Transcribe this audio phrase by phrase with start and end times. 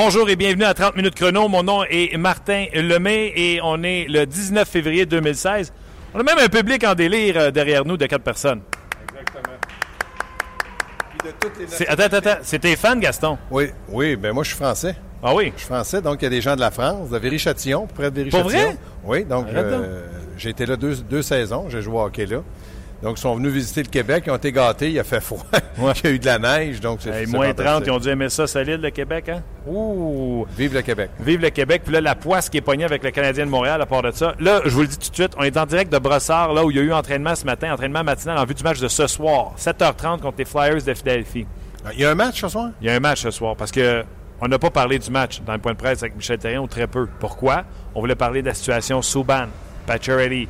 [0.00, 1.48] Bonjour et bienvenue à 30 minutes chrono.
[1.48, 5.72] Mon nom est Martin Lemay et on est le 19 février 2016.
[6.14, 8.60] On a même un public en délire euh, derrière nous de quatre personnes.
[9.02, 9.56] Exactement.
[11.66, 12.40] C'est- Attends, attends, attends.
[12.44, 13.38] C'est tes fans, Gaston?
[13.50, 14.94] Oui, oui, ben moi je suis français.
[15.20, 15.52] Ah oui?
[15.56, 18.12] Je suis français, donc il y a des gens de la France, de Viry-Châtillon, près
[18.12, 18.40] de Viry-Châtillon.
[18.42, 18.76] Pour vrai?
[19.04, 22.42] Oui, donc euh, j'ai été là deux, deux saisons, j'ai joué au hockey là.
[23.02, 25.44] Donc ils sont venus visiter le Québec, ils ont été gâtés, il a fait froid,
[25.78, 25.92] Ouais.
[26.02, 27.86] il y a eu de la neige, donc c'est Hey, moins 30, fantastique.
[27.86, 29.42] ils ont dû aimer ça solide, le Québec, hein?
[29.68, 30.44] Ouh!
[30.56, 31.10] Vive le Québec.
[31.20, 31.82] Vive le Québec.
[31.84, 34.10] Puis là, la poisse qui est pognée avec le Canadien de Montréal à part de
[34.10, 34.34] ça.
[34.40, 36.64] Là, je vous le dis tout de suite, on est en direct de Brossard, là
[36.64, 38.88] où il y a eu entraînement ce matin, entraînement matinal en vue du match de
[38.88, 41.46] ce soir, 7h30 contre les Flyers de Philadelphie.
[41.92, 42.70] Il y a un match ce soir?
[42.80, 44.04] Il y a un match ce soir parce que
[44.40, 46.66] on n'a pas parlé du match dans le point de presse avec Michel Terrien ou
[46.66, 47.08] très peu.
[47.20, 47.64] Pourquoi?
[47.94, 49.46] On voulait parler de la situation Souban,
[49.86, 50.48] Pacioretty.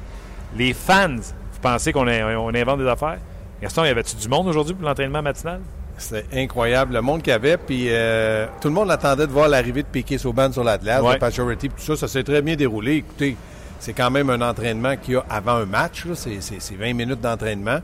[0.56, 1.16] Les fans,
[1.62, 3.18] vous pensez qu'on on invente des affaires?
[3.60, 5.60] Gaston, y avait-tu du monde aujourd'hui pour l'entraînement matinal?
[5.96, 9.48] C'était incroyable, le monde qu'il y avait, puis euh, tout le monde attendait de voir
[9.48, 11.14] l'arrivée de Piquet Sauban sur l'Atlas, Ouais.
[11.14, 12.96] de Pacioretty, puis tout ça, ça s'est très bien déroulé.
[12.96, 13.36] Écoutez,
[13.80, 16.38] c'est quand même un entraînement qu'il y a avant un match, c'est
[16.76, 17.80] 20 minutes d'entraînement,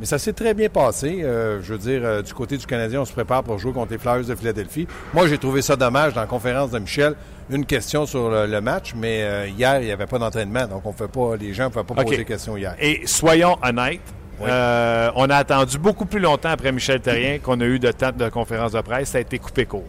[0.00, 1.20] mais ça s'est très bien passé.
[1.22, 3.92] Euh, je veux dire, euh, du côté du Canadien, on se prépare pour jouer contre
[3.92, 4.88] les Flyers de Philadelphie.
[5.12, 7.16] Moi, j'ai trouvé ça dommage dans la conférence de Michel,
[7.50, 10.84] une question sur le, le match, mais euh, hier, il n'y avait pas d'entraînement, donc
[10.84, 12.74] on fait pas, les gens ne pouvaient pas poser des questions hier.
[12.78, 14.00] Et soyons honnêtes,
[14.40, 14.48] Oui.
[14.50, 18.12] euh, on a attendu beaucoup plus longtemps après Michel Terrien qu'on a eu de temps
[18.16, 19.10] de conférence de presse.
[19.10, 19.84] Ça a été coupé court.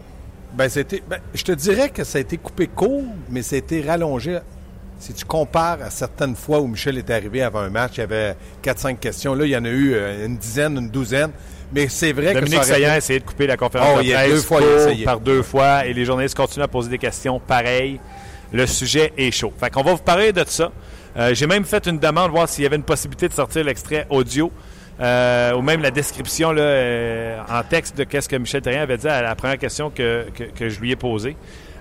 [0.54, 1.02] Ben, c'était.
[1.08, 4.38] ben, je te dirais que ça a été coupé court, mais ça a été rallongé.
[5.00, 8.02] Si tu compares à certaines fois où Michel est arrivé avant un match, il y
[8.02, 9.34] avait 4-5 questions.
[9.34, 11.30] Là, il y en a eu euh, une dizaine, une douzaine.
[11.72, 14.10] Mais c'est vrai Dominique que ça aurait a essayé de couper la conférence Oh, de
[14.12, 14.60] presse deux fois,
[14.92, 17.98] il par deux fois et les journalistes continuent à poser des questions pareilles.
[18.52, 19.52] Le sujet est chaud.
[19.58, 20.70] Fait qu'on va vous parler de ça.
[21.16, 24.04] Euh, J'ai même fait une demande, voir s'il y avait une possibilité de sortir l'extrait
[24.10, 24.50] audio
[25.00, 28.98] euh, ou même la description là, euh, en texte de qu'est-ce que Michel Terrien avait
[28.98, 31.36] dit à la première question que, que- que je lui ai posée.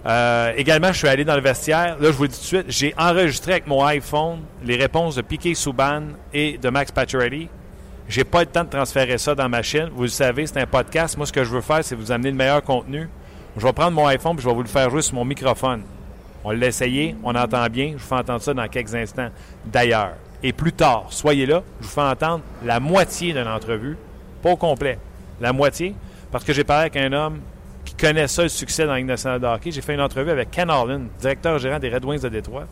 [0.06, 1.98] Euh, également, je suis allé dans le vestiaire.
[2.00, 5.16] Là, je vous le dis tout de suite, j'ai enregistré avec mon iPhone les réponses
[5.16, 7.50] de Piquet Souban et de Max Pacioretty.
[8.08, 9.90] J'ai pas le temps de transférer ça dans ma chaîne.
[9.94, 11.16] Vous le savez, c'est un podcast.
[11.18, 13.08] Moi, ce que je veux faire, c'est vous amener le meilleur contenu.
[13.58, 15.84] Je vais prendre mon iPhone et je vais vous le faire jouer sur mon microphone.
[16.44, 17.90] On l'a essayé, on entend bien.
[17.90, 19.30] Je vous fais entendre ça dans quelques instants.
[19.66, 23.98] D'ailleurs, et plus tard, soyez là, je vous fais entendre la moitié d'une entrevue,
[24.42, 24.98] pas au complet,
[25.42, 25.94] la moitié,
[26.32, 27.40] parce que j'ai parlé avec un homme
[28.28, 29.72] ça, le succès dans la Ligue nationale de hockey.
[29.72, 32.66] J'ai fait une entrevue avec Ken Harlan, directeur gérant des Red Wings de Détroit.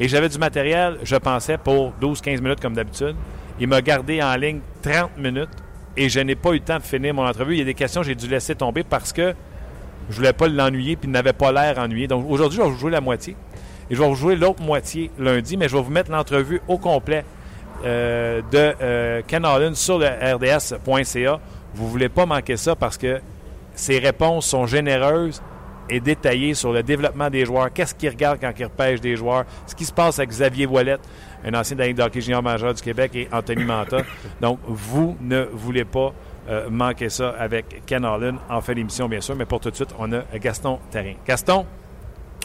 [0.00, 3.14] Et j'avais du matériel, je pensais, pour 12-15 minutes comme d'habitude.
[3.60, 5.48] Il m'a gardé en ligne 30 minutes
[5.96, 7.54] et je n'ai pas eu le temps de finir mon entrevue.
[7.54, 9.34] Il y a des questions que j'ai dû laisser tomber parce que
[10.10, 12.06] je voulais pas l'ennuyer puis il n'avait pas l'air ennuyé.
[12.06, 13.36] Donc aujourd'hui, je vais vous jouer la moitié.
[13.90, 16.78] Et je vais vous jouer l'autre moitié lundi, mais je vais vous mettre l'entrevue au
[16.78, 17.24] complet
[17.84, 21.40] euh, de euh, Ken Holland sur le rds.ca.
[21.74, 23.20] Vous ne voulez pas manquer ça parce que
[23.78, 25.40] ses réponses sont généreuses
[25.88, 29.44] et détaillées sur le développement des joueurs, qu'est-ce qu'ils regardent quand ils repêchent des joueurs,
[29.66, 30.98] ce qui se passe avec Xavier Ouellet,
[31.44, 33.98] un ancien de hockey junior majeur du Québec, et Anthony Manta.
[34.40, 36.12] Donc, vous ne voulez pas
[36.48, 39.76] euh, manquer ça avec Ken Holland en fin d'émission, bien sûr, mais pour tout de
[39.76, 41.14] suite, on a Gaston Terrien.
[41.26, 41.64] Gaston,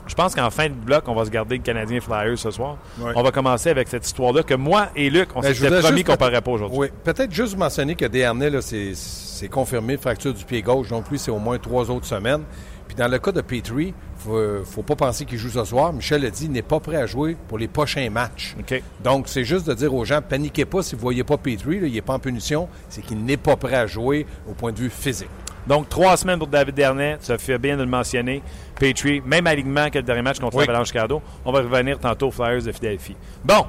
[0.07, 2.77] je pense qu'en fin de bloc, on va se garder le Canadien Flyers ce soir.
[3.15, 6.13] On va commencer avec cette histoire-là que moi et Luc, on Ben, s'était promis qu'on
[6.13, 6.77] peut- parlerait pas aujourd'hui.
[6.77, 11.31] Oui, peut-être juste mentionner que Desharnais, c'est confirmé, fracture du pied gauche, donc lui, c'est
[11.31, 12.43] au moins trois autres semaines.
[12.87, 13.93] Puis dans le cas de Petrie,
[14.23, 15.93] faut, faut pas penser qu'il joue ce soir.
[15.93, 18.55] Michel a dit, il n'est pas prêt à jouer pour les prochains matchs.
[19.03, 21.87] Donc, c'est juste de dire aux gens, paniquez pas si vous voyez pas Petrie, là,
[21.87, 24.79] il n'est pas en punition, c'est qu'il n'est pas prêt à jouer au point de
[24.79, 25.29] vue physique.
[25.65, 27.17] Donc, trois semaines pour David Dernet.
[27.21, 28.41] Ça fait bien de le mentionner.
[28.75, 30.65] Petrie, même alignement que le dernier match contre Oui.
[30.65, 31.21] l'Avalanche Chicago.
[31.45, 33.15] On va revenir tantôt aux Flyers de Philadelphie.
[33.45, 33.65] Bon,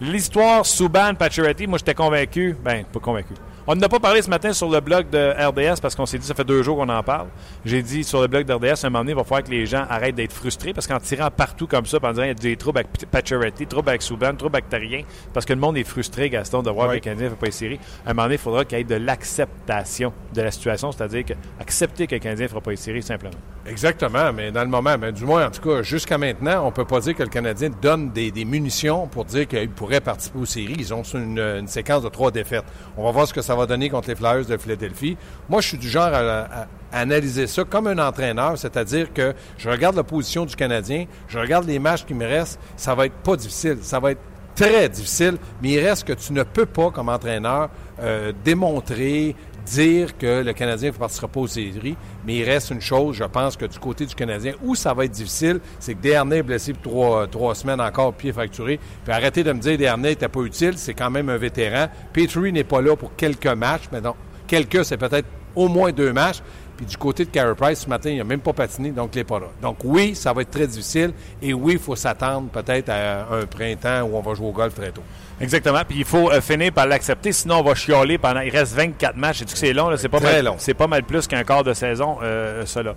[0.00, 2.54] l'histoire Souban Pacioretty, moi, j'étais convaincu.
[2.62, 3.32] Ben, pas convaincu.
[3.64, 6.26] On n'a pas parlé ce matin sur le blog de RDS parce qu'on s'est dit
[6.26, 7.28] ça fait deux jours qu'on en parle.
[7.64, 9.50] J'ai dit sur le blog de RDS, à un moment donné, il va falloir que
[9.52, 12.30] les gens arrêtent d'être frustrés parce qu'en tirant partout comme ça, en disant il y
[12.30, 15.76] a des troubles avec Pacioretty, troubles avec Souban, troubles avec Terrien, parce que le monde
[15.76, 16.94] est frustré, Gaston, de voir Oui.
[16.94, 17.78] que les Canadiens ne font pas les séries.
[18.04, 21.24] À un moment donné, il faudra qu'il y ait de l'acceptation de la situation, c'est-à-dire
[21.60, 23.34] accepter que le Canadien ne fera pas les séries simplement.
[23.64, 26.84] Exactement, mais dans le moment, mais du moins, en tout cas, jusqu'à maintenant, on peut
[26.84, 30.46] pas dire que le Canadien donne des, des munitions pour dire qu'il pourrait participer aux
[30.46, 30.74] séries.
[30.80, 32.64] Ils ont une, une séquence de trois défaites.
[32.96, 35.16] On va voir ce que ça va donner contre les Flyers de Philadelphie.
[35.48, 39.96] Moi, je suis du genre à analyser ça comme un entraîneur, c'est-à-dire que je regarde
[39.96, 43.36] la position du Canadien, je regarde les matchs qui me restent, ça va être pas
[43.36, 44.20] difficile, ça va être
[44.54, 47.70] très difficile, mais il reste que tu ne peux pas, comme entraîneur,
[48.00, 49.34] euh, démontrer,
[49.64, 53.24] dire que le Canadien ne partira pas aux séries, mais il reste une chose, je
[53.24, 56.42] pense que du côté du Canadien, où ça va être difficile, c'est que Desharnais est
[56.42, 58.78] blessé pour trois, trois semaines encore, pied fracturé.
[59.04, 61.86] Puis arrêtez de me dire Desharnais n'était pas utile, c'est quand même un vétéran.
[62.12, 64.14] Petrie n'est pas là pour quelques matchs, mais non,
[64.46, 66.42] quelques, c'est peut-être au moins deux matchs.
[66.82, 69.18] Puis du côté de Carey Price, ce matin, il n'a même pas patiné, donc il
[69.18, 69.46] n'est pas là.
[69.62, 71.12] Donc oui, ça va être très difficile.
[71.40, 74.74] Et oui, il faut s'attendre peut-être à un printemps où on va jouer au golf
[74.74, 75.02] très tôt.
[75.40, 75.82] Exactement.
[75.88, 78.40] Puis il faut euh, finir par l'accepter, sinon on va chialer pendant.
[78.40, 79.42] Il reste 24 matchs.
[79.42, 80.44] Et tu que c'est long, c'est pas Très mal.
[80.46, 80.54] long.
[80.58, 82.94] C'est pas mal plus qu'un quart de saison, euh, cela.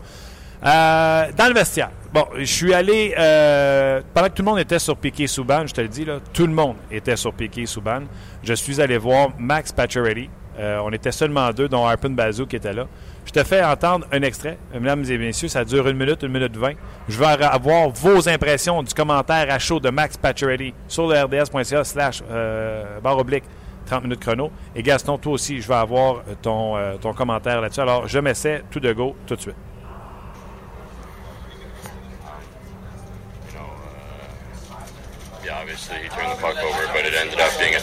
[0.65, 1.91] Euh, dans le vestiaire.
[2.11, 3.13] Bon, je suis allé.
[3.19, 6.17] euh, pendant que tout le monde était sur Piquet Souban, je te le dis, là,
[6.33, 8.01] tout le monde était sur Piquet Souban.
[8.41, 10.29] Je suis allé voir Max Pacioretty.
[10.57, 12.87] Euh, on était seulement deux, dont Harpin Bazou qui était là.
[13.25, 14.57] Je te fais entendre un extrait.
[14.73, 16.75] Mesdames et messieurs, ça dure une minute, une minute vingt.
[17.09, 21.83] Je veux avoir vos impressions du commentaire à chaud de Max Pacioretty sur le rds.ca
[21.83, 23.43] slash euh, barre oblique
[23.87, 24.51] 30 minutes chrono.
[24.75, 27.81] Et Gaston, toi aussi, je veux avoir ton, euh, ton commentaire là-dessus.
[27.81, 29.55] Alors, je m'essaie tout de go tout de suite.
[36.41, 36.55] Puck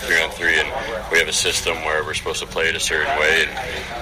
[0.02, 0.68] three on three, and
[1.10, 3.50] we have a system where we're supposed to play it a certain way, and,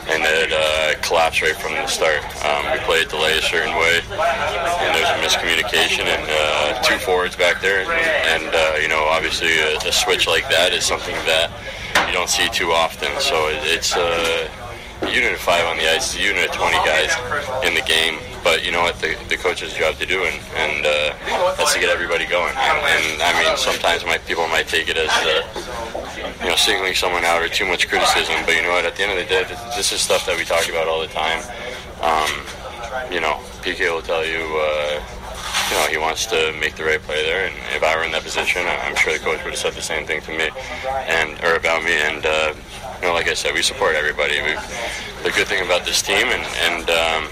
[0.08, 2.24] and it uh, collapsed right from the start.
[2.44, 6.98] Um, we play it delay a certain way, and there's a miscommunication, and uh, two
[6.98, 10.84] forwards back there, and, and uh, you know, obviously a, a switch like that is
[10.84, 11.50] something that
[12.06, 13.08] you don't see too often.
[13.20, 14.48] So it, it's uh,
[15.02, 17.12] a unit of five on the ice, a unit of 20 guys
[17.66, 18.18] in the game.
[18.42, 18.96] But you know what?
[19.00, 22.54] The, the coach's job to do, and, and uh, that's to get everybody going.
[22.56, 25.44] And, and I mean, sometimes my people might take it as uh,
[26.42, 28.36] you know singling someone out or too much criticism.
[28.46, 28.84] But you know what?
[28.84, 29.44] At the end of the day,
[29.76, 31.40] this, is stuff that we talk about all the time.
[32.00, 34.40] Um, you know, PK will tell you.
[34.40, 35.02] Uh,
[35.70, 38.10] you know, he wants to make the right play there, and if I were in
[38.10, 40.50] that position, I'm sure the coach would have said the same thing to me,
[41.06, 41.94] and or about me.
[41.94, 42.54] And uh,
[43.00, 44.42] you know, like I said, we support everybody.
[44.42, 44.54] We,
[45.22, 47.28] the good thing about this team and and um,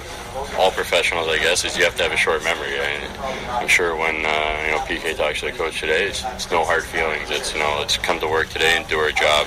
[0.59, 2.79] all professionals, I guess, is you have to have a short memory.
[2.79, 3.19] And
[3.49, 6.65] I'm sure when uh, you know PK talks to the coach today, it's, it's no
[6.65, 7.31] hard feelings.
[7.31, 9.47] It's you know, let's come to work today and do our job,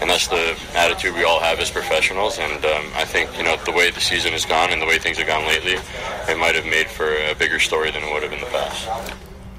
[0.00, 2.38] and that's the attitude we all have as professionals.
[2.38, 4.98] And um, I think you know the way the season has gone and the way
[4.98, 5.76] things have gone lately,
[6.28, 8.88] it might have made for a bigger story than it would have in the past.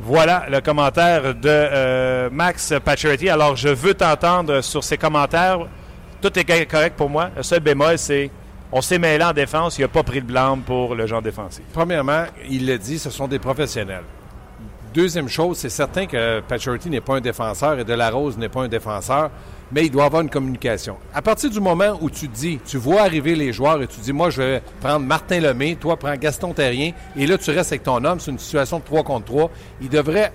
[0.01, 3.27] Voilà le commentaire de euh, Max Pacioretty.
[3.27, 5.61] Alors, je veux t'entendre sur ces commentaires.
[6.21, 7.31] Tout est correct pour moi.
[7.35, 8.29] Le seul bémol, c'est
[8.75, 9.77] on s'est mêlé en défense.
[9.77, 11.63] Il n'a pas pris de blâme pour le genre défensif.
[11.71, 14.03] Premièrement, il l'a dit, ce sont des professionnels.
[14.93, 18.67] Deuxième chose, c'est certain que Pacioretty n'est pas un défenseur et Delarose n'est pas un
[18.67, 19.31] défenseur,
[19.71, 20.97] mais il doit avoir une communication.
[21.13, 24.11] À partir du moment où tu dis, tu vois arriver les joueurs et tu dis,
[24.11, 27.83] moi, je vais prendre Martin Lemay, toi, prends Gaston Terrien, et là, tu restes avec
[27.83, 29.51] ton homme, c'est une situation de 3 contre 3,
[29.81, 30.33] il devrait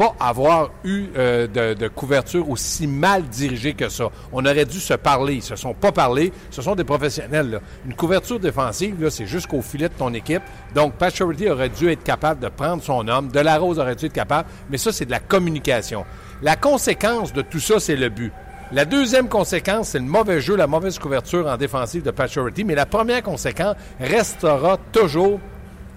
[0.00, 4.08] pas avoir eu euh, de, de couverture aussi mal dirigée que ça.
[4.32, 5.34] On aurait dû se parler.
[5.34, 6.32] Ils se sont pas parlé.
[6.50, 7.60] Ce sont des professionnels.
[7.84, 10.40] Une couverture défensive, c'est jusqu'au filet de ton équipe.
[10.74, 13.28] Donc, Pacioretty aurait dû être capable de prendre son homme.
[13.28, 14.48] Delarose aurait dû être capable.
[14.70, 16.06] Mais ça, c'est de la communication.
[16.40, 18.32] La conséquence de tout ça, c'est le but.
[18.72, 22.64] La deuxième conséquence, c'est le mauvais jeu, la mauvaise couverture en défensive de Pacioretty.
[22.64, 25.40] Mais la première conséquence restera toujours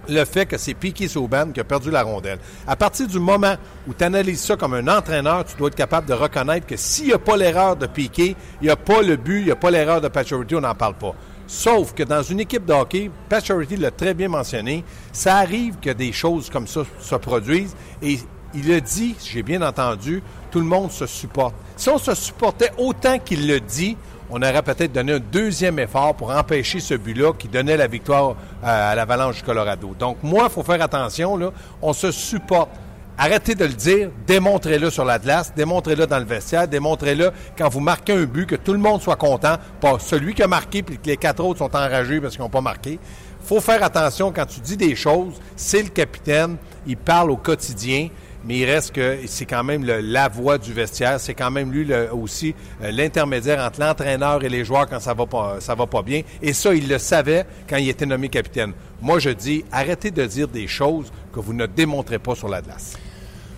[0.10, 2.40] le fait que c'est Piquet Souban qui a perdu la rondelle.
[2.68, 3.56] À partir du moment
[3.88, 7.08] où tu analyses ça comme un entraîneur, tu dois être capable de reconnaître que s'il
[7.08, 9.56] n'y a pas l'erreur de Piquet, il n'y a pas le but, il n'y a
[9.56, 11.14] pas l'erreur de Pacioretty, on n'en parle pas.
[11.48, 15.90] Sauf que dans une équipe de hockey, Pacioretty l'a très bien mentionné, ça arrive que
[15.90, 18.20] des choses comme ça se produisent et
[18.56, 21.56] il a dit, j'ai bien entendu, tout le monde se supporte.
[21.76, 23.98] Si on se supportait autant qu'il le dit,
[24.30, 28.36] on aurait peut-être donné un deuxième effort pour empêcher ce but-là qui donnait la victoire
[28.64, 29.96] à, à l'Avalanche du Colorado.
[29.98, 31.52] Donc, moi, il faut faire attention.
[31.82, 32.70] On se supporte.
[33.16, 37.80] Arrêtez de le dire, démontrez-le sur la glace, démontrez-le dans le vestiaire, démontrez-le quand vous
[37.80, 40.98] marquez un but, que tout le monde soit content, pas celui qui a marqué puis
[40.98, 42.98] que les quatre autres sont enragés parce qu'ils n'ont pas marqué.
[43.44, 48.10] faut faire attention quand tu dis des choses, c'est le capitaine, il parle au quotidien
[48.46, 51.72] mais il reste que c'est quand même le, la voix du vestiaire, c'est quand même
[51.72, 55.76] lui le, aussi euh, l'intermédiaire entre l'entraîneur et les joueurs quand ça va pas ça
[55.76, 56.22] va pas bien.
[56.42, 58.74] Et ça, il le savait quand il était nommé capitaine.
[59.02, 62.62] Moi, je dis, arrêtez de dire des choses que vous ne démontrez pas sur la
[62.62, 62.98] glace.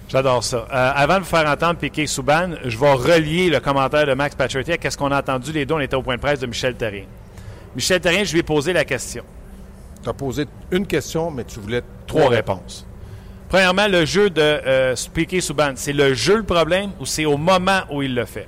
[0.08, 0.68] J'adore ça.
[0.72, 4.36] Euh, avant de vous faire entendre Piquet Souban, je vais relier le commentaire de Max
[4.36, 5.74] Pacioretty à ce qu'on a entendu les deux?
[5.74, 7.06] On était au point de presse de Michel Terrien.
[7.76, 9.24] Michel Terrien, je lui ai posé la question.
[10.04, 12.86] Tu as posé une question, mais tu voulais trois réponses.
[13.50, 17.38] Premièrement, le jeu de euh, Piquet Souban, c'est le jeu le problème ou c'est au
[17.38, 18.48] moment où il le fait?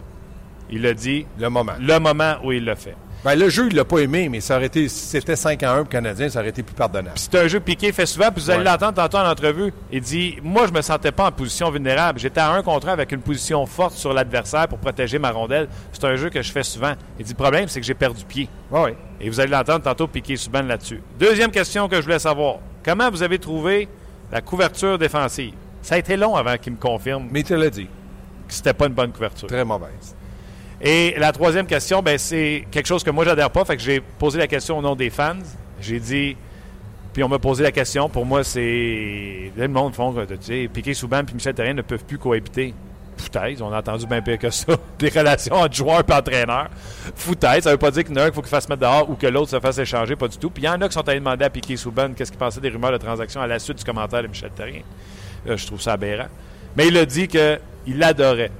[0.69, 1.25] Il a dit.
[1.39, 1.73] Le moment.
[1.79, 2.95] Le moment où il le fait.
[3.23, 5.71] Ben, le jeu, il l'a pas aimé, mais ça aurait été, si c'était 5 à
[5.71, 7.17] 1 pour le Canadien, ça aurait été plus pardonnable.
[7.17, 8.65] C'est un jeu que Piquet fait souvent, puis vous allez Ouais.
[8.65, 9.73] l'entendre tantôt en entrevue.
[9.91, 12.19] Il dit Moi, je me sentais pas en position vulnérable.
[12.19, 15.67] J'étais à un contre un avec une position forte sur l'adversaire pour protéger ma rondelle.
[15.93, 16.93] C'est un jeu que je fais souvent.
[17.19, 18.49] Il dit Le problème, c'est que j'ai perdu pied.
[18.71, 18.91] Oui.
[19.19, 21.01] Et vous allez l'entendre tantôt Piquet Souban là-dessus.
[21.19, 23.89] Deuxième question que je voulais savoir Comment vous avez trouvé
[24.31, 27.69] la couverture défensive Ça a été long avant qu'il me confirme Mais il te l'a
[27.69, 27.87] dit.
[28.47, 29.47] que c'était pas une bonne couverture.
[29.47, 30.15] Très mauvaise.
[30.81, 33.65] Et la troisième question, ben, c'est quelque chose que moi, j'adhère pas.
[33.65, 35.35] Fait que j'ai posé la question au nom des fans.
[35.81, 36.37] J'ai dit,
[37.13, 39.51] puis on m'a posé la question, pour moi, c'est.
[39.57, 42.75] Là, le monde font tu sais, Piqué Souban et Michel Terrien ne peuvent plus cohabiter.
[43.17, 44.73] Foutaise, on a entendu bien pire que ça.
[44.99, 46.69] Des relations entre joueurs et entraîneurs.
[47.15, 48.81] Foutaise, ça veut pas dire qu'il y en a un qu'il faut qu'il fasse mettre
[48.81, 50.49] dehors ou que l'autre se fasse échanger, pas du tout.
[50.49, 52.61] Puis il y en a qui sont allés demander à Piqué Souban qu'est-ce qu'il pensait
[52.61, 54.81] des rumeurs de transaction à la suite du commentaire de Michel Terrien.
[55.45, 56.27] je trouve ça aberrant.
[56.75, 58.51] Mais il a dit qu'il adorait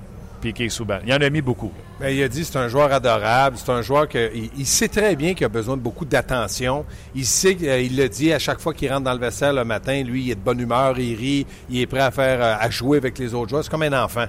[0.42, 1.00] Piqué Souban.
[1.06, 1.72] Il en a mis beaucoup.
[2.00, 5.16] Mais il a dit c'est un joueur adorable, c'est un joueur que il, sait très
[5.16, 6.86] bien qu'il a besoin de beaucoup d'attention.
[7.16, 9.64] Il sait, euh, il le dit à chaque fois qu'il rentre dans le vaisselle le
[9.64, 12.56] matin, lui il est de bonne humeur, il rit, il est prêt à faire euh,
[12.60, 13.64] à jouer avec les autres joueurs.
[13.64, 14.26] C'est comme un enfant.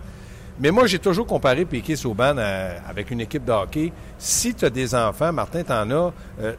[0.60, 3.92] Mais moi, j'ai toujours comparé Piquet Souban euh, avec une équipe de hockey.
[4.18, 6.12] Si tu as des enfants, Martin, tu en as,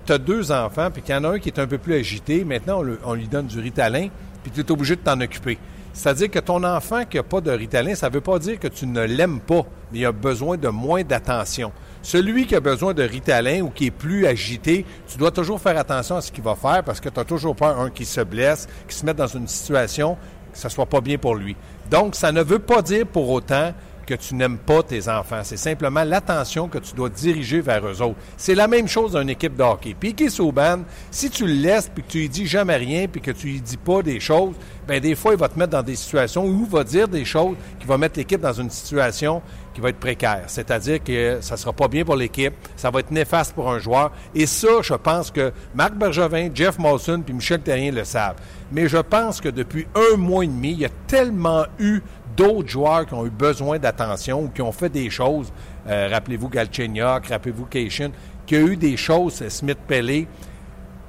[0.05, 1.95] tu as deux enfants, puis qu'il y en a un qui est un peu plus
[1.95, 4.07] agité, maintenant on, on lui donne du ritalin,
[4.41, 5.57] puis tu es obligé de t'en occuper.
[5.91, 8.69] C'est-à-dire que ton enfant qui n'a pas de ritalin, ça ne veut pas dire que
[8.69, 11.73] tu ne l'aimes pas, mais il a besoin de moins d'attention.
[12.01, 15.77] Celui qui a besoin de ritalin ou qui est plus agité, tu dois toujours faire
[15.77, 18.21] attention à ce qu'il va faire parce que tu as toujours peur, un, qui se
[18.21, 20.15] blesse, qui se mette dans une situation
[20.53, 21.55] que ce soit pas bien pour lui.
[21.91, 23.73] Donc, ça ne veut pas dire pour autant
[24.09, 25.41] que tu n'aimes pas tes enfants.
[25.43, 28.17] C'est simplement l'attention que tu dois diriger vers eux autres.
[28.37, 29.93] C'est la même chose dans une équipe de hockey.
[29.93, 30.79] Piqué Souban,
[31.11, 33.61] si tu le laisses puis que tu lui dis jamais rien puis que tu lui
[33.61, 34.55] dis pas des choses,
[34.87, 37.23] ben des fois il va te mettre dans des situations où il va dire des
[37.23, 39.43] choses qui vont mettre l'équipe dans une situation
[39.75, 40.45] qui va être précaire.
[40.47, 44.11] C'est-à-dire que ça sera pas bien pour l'équipe, ça va être néfaste pour un joueur.
[44.33, 48.37] Et ça, je pense que Marc Bergevin, Jeff Molson puis Michel Terrien le savent.
[48.71, 52.01] Mais je pense que depuis un mois et demi, il y a tellement eu
[52.39, 55.51] d'autres joueurs qui ont eu besoin d'attention ou qui ont fait des choses.
[55.88, 58.12] Euh, rappelez-vous Galchenyuk, rappelez-vous Cation,
[58.46, 60.25] qui a eu des choses, euh, Smith-Pellet.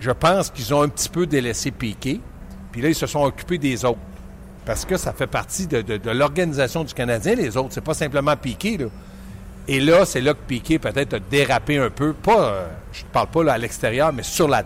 [0.00, 2.20] Je pense qu'ils ont un petit peu délaissé Piqué.
[2.72, 4.00] Puis là, ils se sont occupés des autres.
[4.66, 7.70] Parce que ça fait partie de, l'organisation du Canadien, les autres.
[7.70, 8.78] C'est pas simplement Piqué.
[9.68, 12.12] Et là, c'est là que Piqué peut-être a dérapé un peu.
[12.12, 14.64] Pas, euh, je ne parle pas à l'extérieur, mais sur la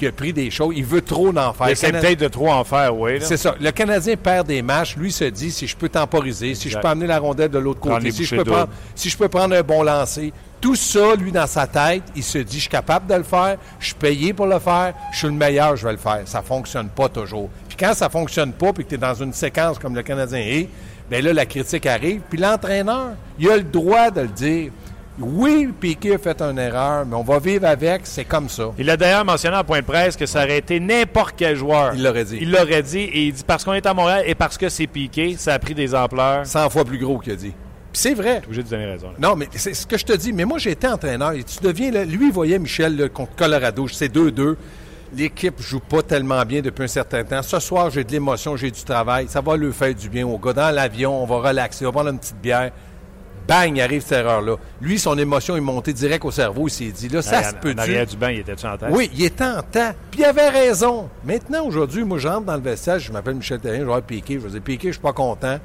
[0.00, 0.72] qui a pris des choses.
[0.74, 1.76] Il veut trop en faire.
[1.76, 3.18] C'est peut-être de trop en faire, oui.
[3.20, 3.54] C'est ça.
[3.60, 4.96] Le Canadien perd des matchs.
[4.96, 7.80] Lui se dit, si je peux temporiser, si je peux amener la rondelle de l'autre
[7.80, 11.32] côté, si je, peux prendre, si je peux prendre un bon lancer, tout ça, lui,
[11.32, 14.32] dans sa tête, il se dit, je suis capable de le faire, je suis payé
[14.32, 16.22] pour le faire, je suis le meilleur, je vais le faire.
[16.24, 17.50] Ça fonctionne pas toujours.
[17.68, 20.38] Puis quand ça fonctionne pas, puis que tu es dans une séquence comme le Canadien
[20.38, 20.68] est,
[21.10, 22.22] bien là, la critique arrive.
[22.30, 24.70] Puis l'entraîneur, il a le droit de le dire.
[25.20, 28.70] Oui, Piquet a fait une erreur, mais on va vivre avec, c'est comme ça.
[28.78, 31.92] Il a d'ailleurs mentionné en point de presse que ça aurait été n'importe quel joueur.
[31.94, 32.38] Il l'aurait dit.
[32.40, 34.86] Il l'aurait dit, et il dit parce qu'on est à Montréal et parce que c'est
[34.86, 36.46] Piqué, ça a pris des ampleurs.
[36.46, 37.52] 100 fois plus gros qu'il a dit.
[37.92, 38.40] c'est vrai.
[38.50, 39.08] De donner raison.
[39.18, 40.32] Non, mais c'est ce que je te dis.
[40.32, 41.90] Mais moi, j'ai été entraîneur et tu deviens.
[41.90, 43.86] Là, lui, il voyait Michel contre Colorado.
[43.88, 44.56] C'est 2-2.
[45.16, 47.42] L'équipe joue pas tellement bien depuis un certain temps.
[47.42, 49.26] Ce soir, j'ai de l'émotion, j'ai du travail.
[49.28, 50.52] Ça va lui faire du bien au gars.
[50.52, 52.70] Dans l'avion, on va relaxer, on va prendre une petite bière
[53.46, 54.56] bang, il arrive cette erreur-là.
[54.80, 56.68] Lui, son émotion est montée direct au cerveau.
[56.68, 58.76] Il s'est dit, là, ça se peut En du banc, il était en?
[58.90, 59.92] Oui, il était en temps.
[60.10, 61.08] Puis il avait raison.
[61.24, 64.34] Maintenant, aujourd'hui, moi, j'entre dans le vestiaire, je m'appelle Michel Terrien, je vais piquer.
[64.34, 65.58] Je vais dire, piquer, je suis pas content,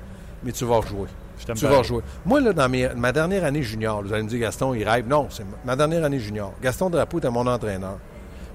[0.43, 1.07] mais tu vas rejouer.
[1.37, 2.01] Tu vas rejouer.
[2.25, 5.07] Moi, là, dans ma dernière année junior, vous allez me dire, Gaston, il rêve.
[5.07, 6.53] Non, c'est ma dernière année junior.
[6.61, 7.97] Gaston Drapeau était mon entraîneur.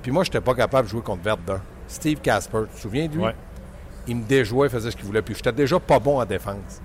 [0.03, 1.61] Puis moi, je n'étais pas capable de jouer contre Verdun.
[1.87, 3.25] Steve Casper, tu te souviens de lui?
[4.07, 5.23] Il me déjouait, il faisait ce qu'il voulait.
[5.23, 6.81] Puis j'étais déjà pas bon en défense.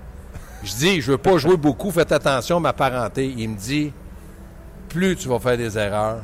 [0.62, 3.32] Je dis, je veux pas jouer beaucoup, faites attention ma parenté.
[3.36, 3.92] Il me dit,
[4.88, 6.22] plus tu vas faire des erreurs,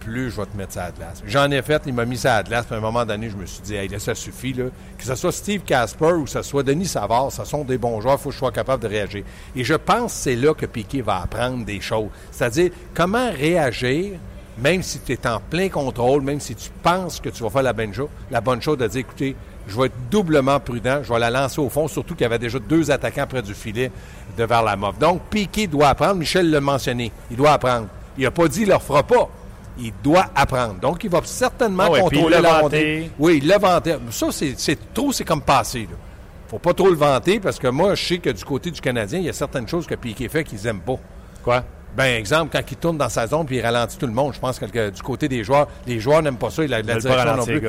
[0.00, 1.22] plus je vais te mettre ça à la glace.
[1.26, 3.30] J'en ai fait, il m'a mis ça à la glace, puis à un moment donné,
[3.30, 4.64] je me suis dit, hey, là, ça suffit, là.
[4.98, 8.00] Que ce soit Steve Casper ou que ce soit Denis Savard, ce sont des bons
[8.00, 9.24] joueurs, il faut que je sois capable de réagir.
[9.54, 12.08] Et je pense que c'est là que Piquet va apprendre des choses.
[12.30, 14.18] C'est-à-dire, comment réagir,
[14.58, 17.62] même si tu es en plein contrôle, même si tu penses que tu vas faire
[17.62, 19.36] la bonne chose, la bonne chose de dire, écoutez,
[19.70, 21.00] je vais être doublement prudent.
[21.02, 23.54] Je vais la lancer au fond, surtout qu'il y avait déjà deux attaquants près du
[23.54, 23.90] filet
[24.36, 24.98] de vers la mauve.
[24.98, 26.16] Donc, Piquet doit apprendre.
[26.16, 27.12] Michel l'a mentionné.
[27.30, 27.86] Il doit apprendre.
[28.18, 29.28] Il n'a pas dit qu'il ne le fera pas.
[29.78, 30.74] Il doit apprendre.
[30.74, 33.10] Donc, il va certainement ah contrôler la montée.
[33.18, 33.96] Oui, il l'a vanté.
[34.10, 35.88] Ça, c'est trop, c'est comme passé.
[35.88, 38.80] Il faut pas trop le vanter parce que moi, je sais que du côté du
[38.80, 40.98] Canadien, il y a certaines choses que Piquet fait qu'ils n'aiment pas.
[41.44, 41.64] Quoi?
[41.96, 44.38] Ben, exemple, quand il tourne dans sa zone puis il ralentit tout le monde, je
[44.38, 46.98] pense que du côté des joueurs, les joueurs n'aiment pas ça, il a de la
[46.98, 47.62] direction non plus.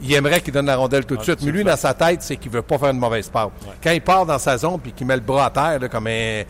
[0.00, 1.42] Il aimerait qu'il donne la rondelle tout de suite.
[1.42, 3.50] Mais lui, dans sa tête, c'est qu'il veut pas faire une mauvaise part.
[3.82, 6.42] Quand il part dans sa zone puis qu'il met le bras à terre, comme un,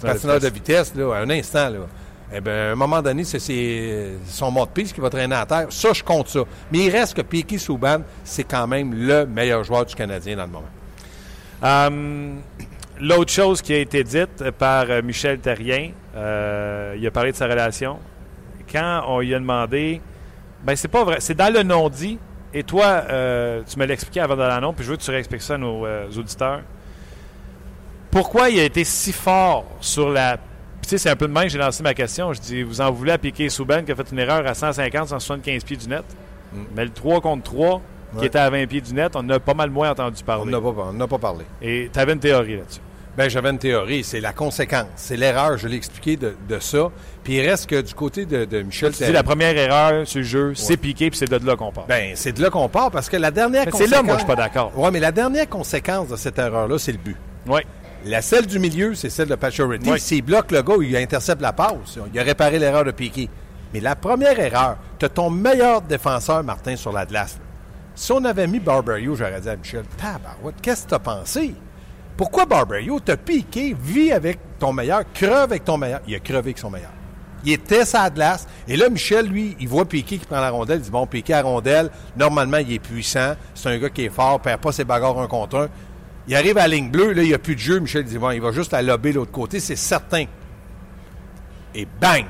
[0.00, 1.78] patineur de vitesse, là, un instant, là,
[2.32, 5.46] eh ben, à un moment donné, c'est son mot de piste qui va traîner à
[5.46, 5.66] terre.
[5.70, 6.40] Ça, je compte ça.
[6.70, 10.44] Mais il reste que Piquet Souban, c'est quand même le meilleur joueur du Canadien dans
[10.44, 10.68] le moment.
[11.62, 12.38] Hum,
[13.00, 17.36] l'autre chose qui a été dite par euh, Michel Terrien, euh, il a parlé de
[17.36, 17.98] sa relation.
[18.70, 20.00] Quand on lui a demandé,
[20.62, 22.18] ben c'est pas vrai, c'est dans le non-dit.
[22.52, 25.42] Et toi, euh, tu me l'expliquais avant de l'annonce, puis je veux que tu réexpliques
[25.42, 26.60] ça à nos euh, auditeurs.
[28.10, 30.36] Pourquoi il a été si fort sur la.
[30.82, 32.32] tu sais, c'est un peu de même que j'ai lancé ma question.
[32.32, 35.08] Je dis, vous en voulez à Piqué Souben qui a fait une erreur à 150,
[35.08, 36.04] 175 pieds du net?
[36.74, 37.80] Mais le 3 contre 3,
[38.14, 38.26] qui Ouais.
[38.26, 40.50] était à 20 pieds du net, on en a pas mal moins entendu On parler.
[40.50, 41.44] n'a pas, on n'a pas parlé.
[41.62, 42.80] Et tu avais une théorie là-dessus.
[43.16, 46.90] Ben, j'avais une théorie, c'est la conséquence, c'est l'erreur, je l'ai expliqué de, de ça.
[47.24, 50.18] Puis il reste que du côté de, de Michel Tu dis la première erreur sur
[50.18, 51.86] le jeu, c'est piqué, puis c'est de là qu'on part.
[51.86, 54.20] Ben, c'est de là qu'on part parce que la dernière Mais c'est là, moi, je
[54.20, 54.72] suis pas d'accord.
[54.76, 57.16] Oui, mais la dernière conséquence de cette erreur-là, c'est le but.
[57.46, 57.60] Oui.
[58.04, 59.90] La celle du milieu, c'est celle de Pacioretty.
[59.90, 60.00] Oui.
[60.00, 61.98] S'il bloque le gars, il intercepte la passe.
[62.14, 63.28] Il a réparé l'erreur de Piqué.
[63.74, 67.38] Mais la première erreur, tu as ton meilleur défenseur, Martin, sur la glace.
[67.94, 71.54] Si on avait mis Barberio, j'aurais dit à Michel, tabarouette, qu'est-ce que tu as pensé?
[72.20, 76.00] Pourquoi Barberio t'a piqué, vit avec ton meilleur, creve avec ton meilleur?
[76.06, 76.90] Il a crevé avec son meilleur.
[77.46, 78.46] Il était sa glace.
[78.68, 80.80] Et là, Michel, lui, il voit Piqué qui prend la rondelle.
[80.80, 83.36] Il dit, bon, Piqué à rondelle, normalement, il est puissant.
[83.54, 85.68] C'est un gars qui est fort, perd pas ses bagarres un contre un.
[86.28, 87.80] Il arrive à la ligne bleue, là, il n'y a plus de jeu.
[87.80, 90.26] Michel dit, bon, il va juste la lober l'autre côté, c'est certain.
[91.74, 92.26] Et bang!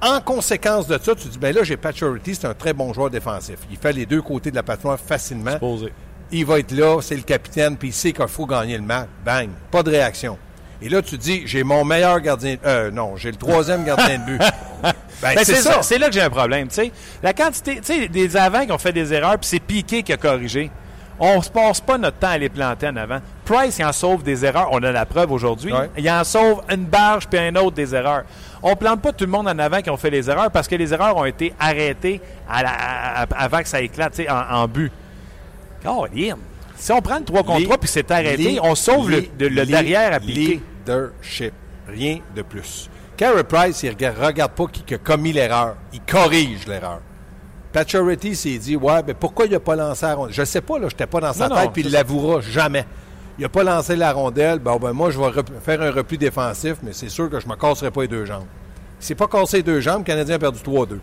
[0.00, 3.10] En conséquence de ça, tu dis, ben là, j'ai Pacioretty, c'est un très bon joueur
[3.10, 3.58] défensif.
[3.70, 5.58] Il fait les deux côtés de la patinoire facilement.
[6.30, 9.08] Il va être là, c'est le capitaine, puis il sait qu'il faut gagner le match.
[9.24, 9.48] Bang!
[9.70, 10.36] Pas de réaction.
[10.80, 12.56] Et là, tu dis, j'ai mon meilleur gardien...
[12.64, 14.42] Euh, non, j'ai le troisième gardien de but.
[15.20, 15.82] Ben, Ben, c'est ça.
[15.82, 16.68] C'est là que j'ai un problème.
[16.68, 16.92] tu sais.
[17.20, 20.12] La quantité, tu sais, des avants qui ont fait des erreurs, puis c'est Piqué qui
[20.12, 20.70] a corrigé.
[21.18, 23.18] On se passe pas notre temps à les planter en avant.
[23.44, 24.68] Price, il en sauve des erreurs.
[24.70, 25.72] On a la preuve aujourd'hui.
[25.72, 25.90] Ouais.
[25.98, 28.22] Il en sauve une barge puis un autre des erreurs.
[28.62, 30.76] On plante pas tout le monde en avant qui ont fait les erreurs parce que
[30.76, 34.30] les erreurs ont été arrêtées à la- à- à- avant que ça éclate tu sais,
[34.30, 34.92] en, en but.
[35.82, 36.36] Caroline,
[36.76, 39.26] si on prend le 3 contre Les- 3 puis c'est arrêté, on sauve les- le,
[39.38, 40.60] de- le les- derrière à Piqué.
[40.86, 41.52] Leadership.
[41.88, 42.90] Rien de plus.
[43.16, 45.76] Carey Price, il regarde, regarde pas qui qui a commis l'erreur.
[45.92, 47.00] Il corrige l'erreur.
[47.72, 50.34] Pacioretty s'est dit, ouais, mais pourquoi il n'a pas lancé la rondelle?
[50.34, 52.86] Je sais pas, là, je n'étais pas dans sa Non, tête, puis il l'avouera jamais.
[53.38, 54.58] Il n'a pas lancé la rondelle.
[54.58, 55.30] Bon, ben, moi, je vais
[55.64, 58.24] faire un repli défensif, mais c'est sûr que je ne me casserai pas les deux
[58.24, 58.46] jambes.
[59.00, 60.98] Il s'est pas cassé les deux jambes, le Canadien a perdu 3-2.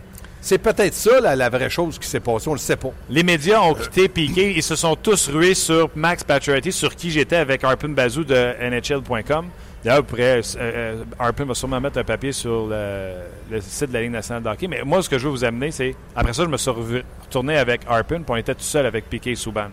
[0.45, 2.91] C'est peut-être ça, la, vraie chose qui s'est passée, on le sait pas.
[3.09, 4.53] Les médias ont quitté Piqué.
[4.55, 8.53] Ils se sont tous rués sur Max Pacioretty, sur qui j'étais avec Harpin Bazou de
[8.61, 9.47] NHL.com.
[9.83, 14.11] D'ailleurs, euh, euh, Harpin va sûrement mettre un papier sur le, site de la Ligue
[14.11, 14.67] nationale de hockey.
[14.67, 15.95] Mais moi, ce que je veux vous amener, c'est...
[16.15, 19.33] Après ça, je me suis retourné avec Harpin, puis on était tout seul avec Piqué
[19.33, 19.69] Souban.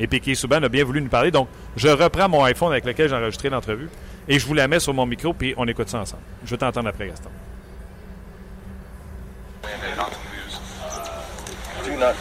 [0.00, 1.30] Et Piqué Souban a bien voulu nous parler.
[1.30, 3.88] Donc, je reprends mon iPhone avec lequel j'ai enregistré l'entrevue
[4.26, 6.24] et je vous la mets sur mon micro, puis on écoute ça ensemble.
[6.44, 7.30] Je vais t'entendre après, Gaston.
[11.84, 12.16] Do not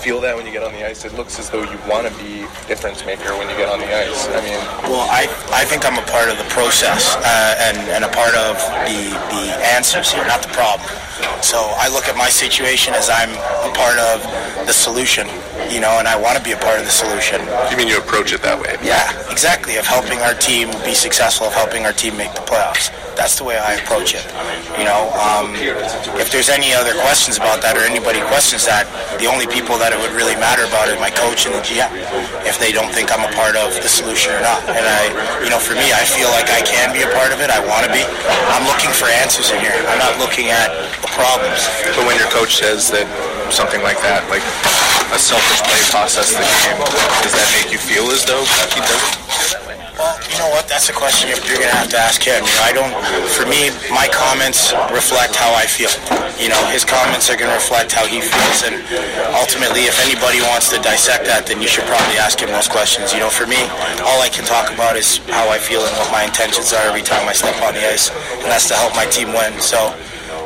[0.00, 1.04] feel that when you get on the ice?
[1.04, 3.86] It looks as though you want to be difference maker when you get on the
[3.86, 4.28] ice.
[4.28, 4.58] I mean,
[4.90, 8.34] Well, I, I think I'm a part of the process uh, and, and a part
[8.34, 8.56] of
[8.88, 9.44] the, the
[9.76, 10.88] answers here, not the problem.
[11.42, 13.30] So I look at my situation as I'm
[13.64, 14.24] a part of
[14.66, 15.28] the solution,
[15.70, 17.38] you know, and I want to be a part of the solution.
[17.70, 18.74] you mean you approach it that way?
[18.82, 19.78] Yeah, exactly.
[19.78, 22.90] Of helping our team be successful, of helping our team make the playoffs.
[23.14, 24.24] That's the way I approach it.
[24.80, 25.54] You know, um,
[26.18, 28.88] if there's any other questions about that or anybody questions that,
[29.22, 31.92] the only people that it would really matter about is my coach and the GM.
[32.48, 35.12] If they don't think I'm a part of the solution or not, and I,
[35.44, 37.52] you know, for me, I feel like I can be a part of it.
[37.52, 38.02] I want to be.
[38.50, 39.76] I'm looking for answers in here.
[39.86, 40.72] I'm not looking at
[41.04, 41.68] the problems.
[41.94, 43.06] But when your coach says that
[43.52, 44.42] something like that, like
[45.12, 46.78] a selfish play process the game,
[47.22, 49.02] does that make you feel as though he does?
[50.00, 50.64] Well, you know what?
[50.64, 52.40] That's a question you're to have to ask him.
[52.40, 52.94] You know, I don't.
[53.36, 55.92] For me, my comments reflect how I feel.
[56.40, 58.80] You know, his comments are going to reflect how he feels, and
[59.36, 63.12] ultimately, if anybody wants to dissect that, then you should probably ask him those questions.
[63.12, 63.60] You know, for me,
[64.00, 67.04] all I can talk about is how I feel and what my intentions are every
[67.04, 68.08] time I step on the ice,
[68.40, 69.60] and that's to help my team win.
[69.60, 69.92] So.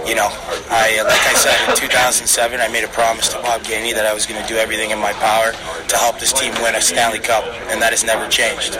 [0.07, 0.29] You know,
[0.69, 4.05] I uh, like I said in 2007, I made a promise to Bob Gainey that
[4.05, 6.81] I was going to do everything in my power to help this team win a
[6.81, 8.77] Stanley Cup, and that has never changed.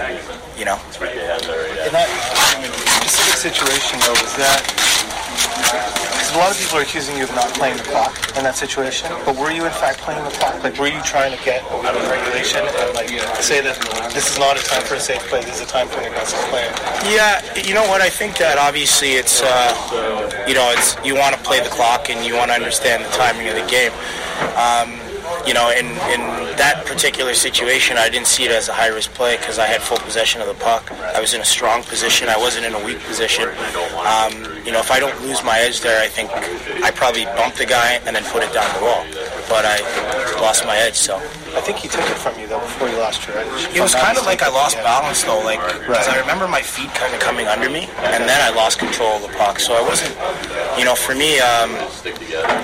[0.53, 0.77] You know.
[1.01, 2.13] In that
[3.09, 4.61] specific situation, though, was that
[5.75, 9.07] a lot of people are accusing you of not playing the clock in that situation,
[9.25, 10.63] but were you in fact playing the clock?
[10.63, 13.09] Like, were you trying to get out of regulation and like
[13.39, 13.79] say that
[14.13, 16.07] this is not a time for a safe play, this is a time for an
[16.07, 16.73] aggressive player?
[17.07, 18.01] Yeah, you know what?
[18.01, 22.11] I think that obviously it's, uh, you know, it's you want to play the clock
[22.11, 23.93] and you want to understand the timing of the game.
[24.59, 25.04] Um,
[25.47, 26.21] you know, in, in
[26.57, 29.83] that particular situation, I didn't see it as a high risk play because I had
[29.83, 30.91] full possession of the puck.
[30.93, 32.29] I was in a strong position.
[32.29, 33.49] I wasn't in a weak position.
[34.01, 34.33] Um,
[34.65, 36.31] you know, if I don't lose my edge there, I think
[36.83, 39.05] I probably bumped the guy and then put it down the wall.
[39.49, 39.77] But I
[40.41, 41.17] lost my edge, so.
[41.55, 43.47] I think he took it from you though before you lost your edge.
[43.75, 46.17] It was kind of like I lost balance though, like because Right.
[46.17, 49.23] I remember my feet kind of coming under me, and then I lost control of
[49.23, 49.61] the puck.
[49.61, 50.15] So I wasn't,
[50.79, 51.71] you know, for me, um,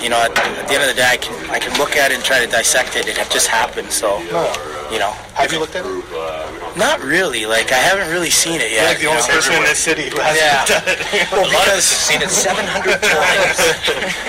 [0.03, 2.11] you know, at, at the end of the day, I can I can look at
[2.11, 3.07] it and try to dissect it.
[3.07, 4.19] It just happened, so
[4.91, 6.77] you know, Have you looked at it?
[6.77, 7.47] not really.
[7.47, 8.89] Like I haven't really seen it You're yet.
[8.91, 9.29] like the only know?
[9.39, 10.77] person in this city who hasn't Yeah.
[10.83, 11.31] at it.
[11.33, 13.59] Well, because seen it 700 times.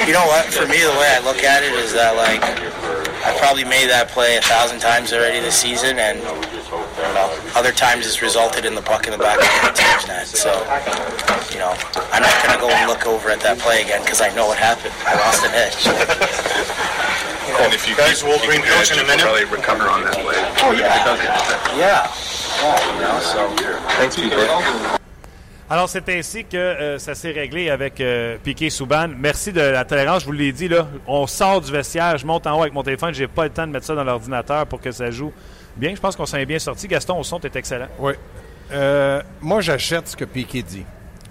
[0.08, 0.46] you know what?
[0.54, 2.42] For me, the way I look at it is that like
[3.24, 6.42] I probably made that play a thousand times already this season, and you know,
[7.56, 10.28] other times it's resulted in the puck in the back of the team's net.
[10.28, 10.50] So,
[11.54, 11.76] you know,
[12.10, 14.48] I'm not going to go and look over at that play again because I know
[14.48, 14.94] what happened.
[15.06, 15.78] I lost an edge.
[17.62, 19.26] And if you Guys, keep, we'll bring your coach in a you can minute.
[19.26, 20.40] Probably recover on that play.
[20.64, 21.02] Oh, yeah.
[21.02, 21.78] It does get defense.
[21.78, 22.10] Yeah.
[22.62, 23.50] Yeah, you know, so.
[23.98, 24.98] Thanks, PK.
[25.72, 29.08] Alors, c'est ainsi que euh, ça s'est réglé avec euh, Piqué Souban.
[29.18, 30.68] Merci de la tolérance, je vous l'ai dit.
[30.68, 30.86] là.
[31.08, 33.14] On sort du vestiaire, je monte en haut avec mon téléphone.
[33.14, 35.32] J'ai pas le temps de mettre ça dans l'ordinateur pour que ça joue
[35.78, 35.96] bien.
[35.96, 36.90] Je pense qu'on s'en est bien sorti.
[36.90, 37.88] Gaston, au son, t'es excellent.
[38.00, 38.12] Oui.
[38.74, 40.84] Euh, moi, j'achète ce que Piquet dit.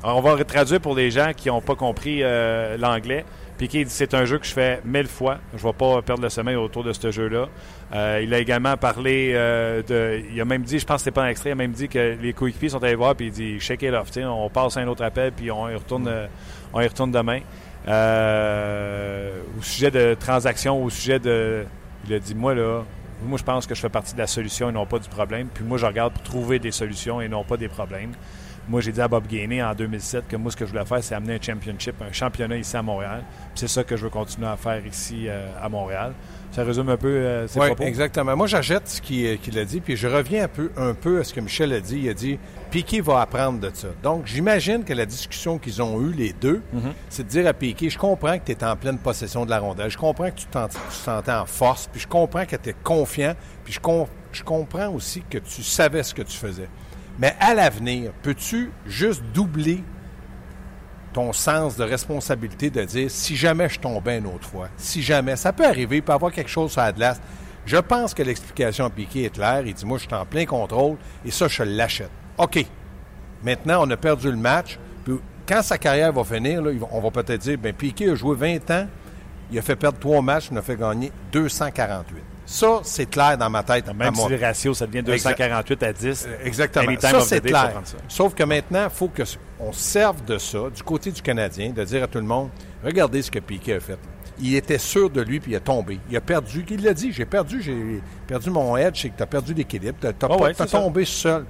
[0.03, 3.27] Alors, on va traduire pour les gens qui n'ont pas compris euh, l'anglais.
[3.61, 5.37] Piqué dit c'est un jeu que je fais mille fois.
[5.55, 7.47] Je ne vais pas perdre le sommeil autour de ce jeu-là.
[7.93, 10.23] Euh, il a également parlé euh, de.
[10.33, 11.87] Il a même dit, je pense que c'était pas un extrait, il a même dit
[11.87, 14.09] que les coéquipiers sont allés voir puis il dit shake it off.
[14.17, 16.27] On passe à un autre appel puis on y retourne, euh,
[16.73, 17.41] on y retourne demain.
[17.87, 21.67] Au sujet de transactions, au sujet de.
[22.09, 22.85] Il a dit moi là.
[23.23, 25.49] Moi, je pense que je fais partie de la solution et non pas du problème.
[25.53, 28.13] Puis moi, je regarde pour trouver des solutions et non pas des problèmes.
[28.71, 31.03] Moi, j'ai dit à Bob Gainey en 2007 que moi, ce que je voulais faire,
[31.03, 33.25] c'est amener un championship, un championnat ici à Montréal.
[33.57, 36.13] C'est ça que je veux continuer à faire ici euh, à Montréal.
[36.53, 37.83] Ça résume un peu euh, ses Oui, propos?
[37.83, 38.37] exactement.
[38.37, 41.19] Moi, j'achète ce qu'il euh, qu'il a dit, puis je reviens un peu, un peu
[41.19, 41.99] à ce que Michel a dit.
[42.05, 42.39] Il a dit
[42.71, 43.89] Piqué va apprendre de ça.
[44.05, 46.63] Donc, j'imagine que la discussion qu'ils ont eue, les deux,
[47.09, 49.59] c'est de dire à Piqué Je comprends que tu es en pleine possession de la
[49.59, 50.59] rondelle, je comprends que tu te
[50.91, 54.91] sentais en force, puis je comprends que tu es confiant, puis je, com- je comprends
[54.91, 56.69] aussi que tu savais ce que tu faisais.
[57.21, 59.85] Mais à l'avenir, peux-tu juste doubler
[61.13, 65.37] ton sens de responsabilité de dire si jamais je tombais une autre fois, si jamais,
[65.37, 67.15] ça peut arriver, il peut y avoir quelque chose sur la.
[67.67, 69.63] Je pense que l'explication à Piqué est claire.
[69.67, 72.11] Il dit Moi, je suis en plein contrôle et ça, je l'achète.
[72.39, 72.65] OK.
[73.45, 74.79] Maintenant, on a perdu le match.
[75.47, 78.87] Quand sa carrière va finir, on va peut-être dire ben Piqué a joué 20 ans,
[79.51, 82.23] il a fait perdre trois matchs, il a fait gagner 248.
[82.53, 83.89] Ça, c'est clair dans ma tête.
[83.89, 86.27] à Même si le ratio, ça devient 248 à 10.
[86.29, 86.93] Euh, Exactement.
[86.99, 87.81] Ça, c'est clair.
[87.85, 87.97] ça.
[88.09, 92.03] Sauf que maintenant, il faut qu'on serve de ça, du côté du Canadien, de dire
[92.03, 92.51] à tout le monde,
[92.85, 93.99] regardez ce que Piquet a fait.
[94.41, 96.01] Il était sûr de lui, puis il a tombé.
[96.11, 96.67] Il a perdu.
[96.69, 99.99] Il l'a dit, j'ai perdu, j'ai perdu mon edge, c'est que tu as perdu l'équilibre.
[100.01, 101.45] Tu as, Ah ouais, tombé seul.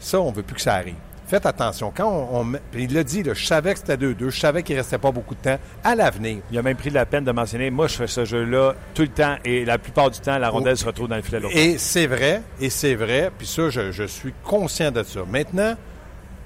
[0.00, 0.96] Ça, on ne veut plus que ça arrive.
[1.26, 1.90] Faites attention.
[1.96, 4.80] Quand on, il l'a dit, là, je savais que c'était 2-2, je savais qu'il ne
[4.80, 5.58] restait pas beaucoup de temps.
[5.82, 8.74] À l'avenir, Il a même pris la peine de mentionner moi, je fais ce jeu-là
[8.92, 11.40] tout le temps et la plupart du temps, la rondelle se retrouve dans le filet.
[11.54, 15.20] Et c'est vrai, et c'est vrai, puis ça, je, je suis conscient de ça.
[15.26, 15.74] Maintenant,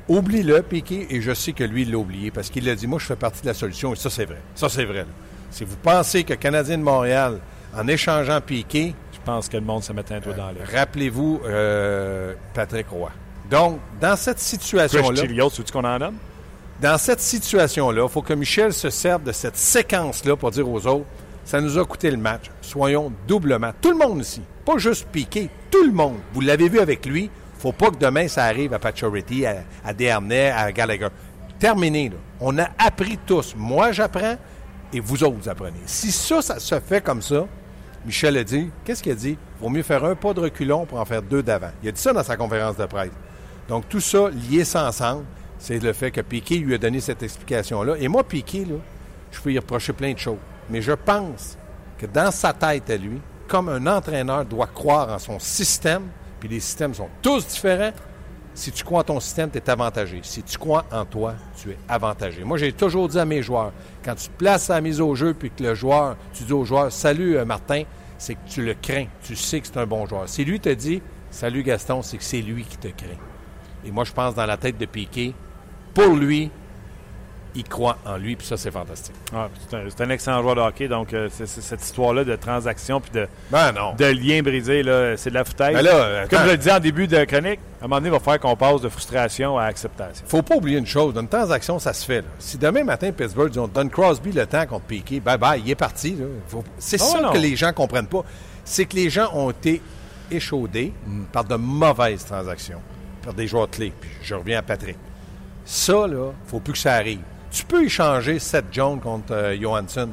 [0.09, 2.99] oublie-le, Piqué, et je sais que lui, il l'a oublié, parce qu'il a dit, moi,
[2.99, 4.41] je fais partie de la solution, et ça, c'est vrai.
[4.55, 5.01] Ça, c'est vrai.
[5.01, 5.05] là.
[5.51, 7.39] Si vous pensez que Canadien de Montréal,
[7.77, 10.67] en échangeant Piqué, Je pense que le monde se mettait un doigt dans l'air.
[10.73, 13.11] rappelez-vous euh, Patrick Roy.
[13.51, 16.17] Donc, dans cette situation-là, Chilios, veux-tu qu'on en nomme?
[16.81, 20.87] dans cette situation-là, il faut que Michel se serve de cette séquence-là pour dire aux
[20.87, 21.07] autres,
[21.45, 22.51] ça nous a coûté le match.
[22.61, 23.73] Soyons doublement.
[23.81, 24.43] Tout le monde ici.
[24.65, 25.49] Pas juste Piqué.
[25.71, 26.19] Tout le monde.
[26.35, 27.31] Vous l'avez vu avec lui.
[27.59, 31.09] faut pas que demain, ça arrive à Pacioretty, à, à Desharnais, à Gallagher.
[31.59, 32.17] Terminé, là.
[32.41, 33.55] On a appris tous.
[33.57, 34.37] Moi, j'apprends
[34.93, 35.81] et vous autres, vous apprenez.
[35.87, 37.47] Si ça, ça se fait comme ça,
[38.07, 39.37] Michel a dit, qu'est-ce qu'il a dit?
[39.61, 41.71] Vaut mieux faire un pas de reculon pour en faire deux d'avant.
[41.83, 43.11] Il a dit ça dans sa conférence de presse.
[43.69, 45.25] Donc, tout ça, lié ça ensemble,
[45.59, 47.97] c'est le fait que Piqué lui a donné cette explication-là.
[47.99, 48.77] Et moi, Piqué, là,
[49.31, 50.39] je peux y reprocher plein de choses.
[50.71, 51.59] Mais je pense
[51.99, 56.05] que dans sa tête à lui, comme un entraîneur doit croire en son système,
[56.41, 57.93] puis les systèmes sont tous différents,
[58.55, 60.21] si tu crois en ton système, tu es avantagé.
[60.23, 62.43] Si tu crois en toi, tu es avantagé.
[62.45, 63.73] Moi, j'ai toujours dit à mes joueurs,
[64.05, 66.91] quand tu places la mise au jeu, puis que le joueur, tu dis au joueur,
[66.91, 67.85] salut euh, Martin,
[68.19, 69.07] c'est que tu le crains.
[69.23, 70.29] Tu sais que c'est un bon joueur.
[70.29, 71.01] Si lui te dit,
[71.31, 73.28] salut Gaston, c'est que c'est lui qui te craint.
[73.85, 75.35] Et moi, je pense dans la tête de Piqué,
[75.95, 76.51] pour lui,
[77.55, 79.15] il croit en lui, puis ça, c'est fantastique.
[79.35, 79.49] Ah,
[79.91, 83.73] c'est un, excellent joueur de hockey, donc euh, cette histoire-là de transaction puis de, Ben
[83.73, 83.95] non.
[83.97, 84.83] de lien brisé,
[85.17, 85.75] c'est de la foutaise.
[85.75, 88.13] Ben là, Comme je le disais en début de chronique, à un moment donné, il
[88.13, 90.25] va falloir qu'on passe de frustration à acceptation.
[90.29, 91.15] faut pas oublier une chose.
[91.19, 92.21] Une transaction, ça se fait.
[92.21, 92.29] là.
[92.39, 95.71] Si demain matin, Pittsburgh dit on donne Crosby le temps contre Piqué, bye bye, il
[95.71, 96.17] est parti.
[96.49, 97.33] Faut- C'est Ah ça non.
[97.33, 98.25] que les gens comprennent pas.
[98.65, 99.81] C'est que les gens ont été
[100.31, 100.93] échaudés
[101.33, 102.81] par de mauvaises transactions,
[103.23, 103.93] par des joueurs clés.
[104.01, 104.97] Puis je reviens à Patrick.
[105.65, 107.21] Ça, là, faut plus que ça arrive.
[107.51, 110.09] Tu peux échanger Seth Jones contre euh, Johansson.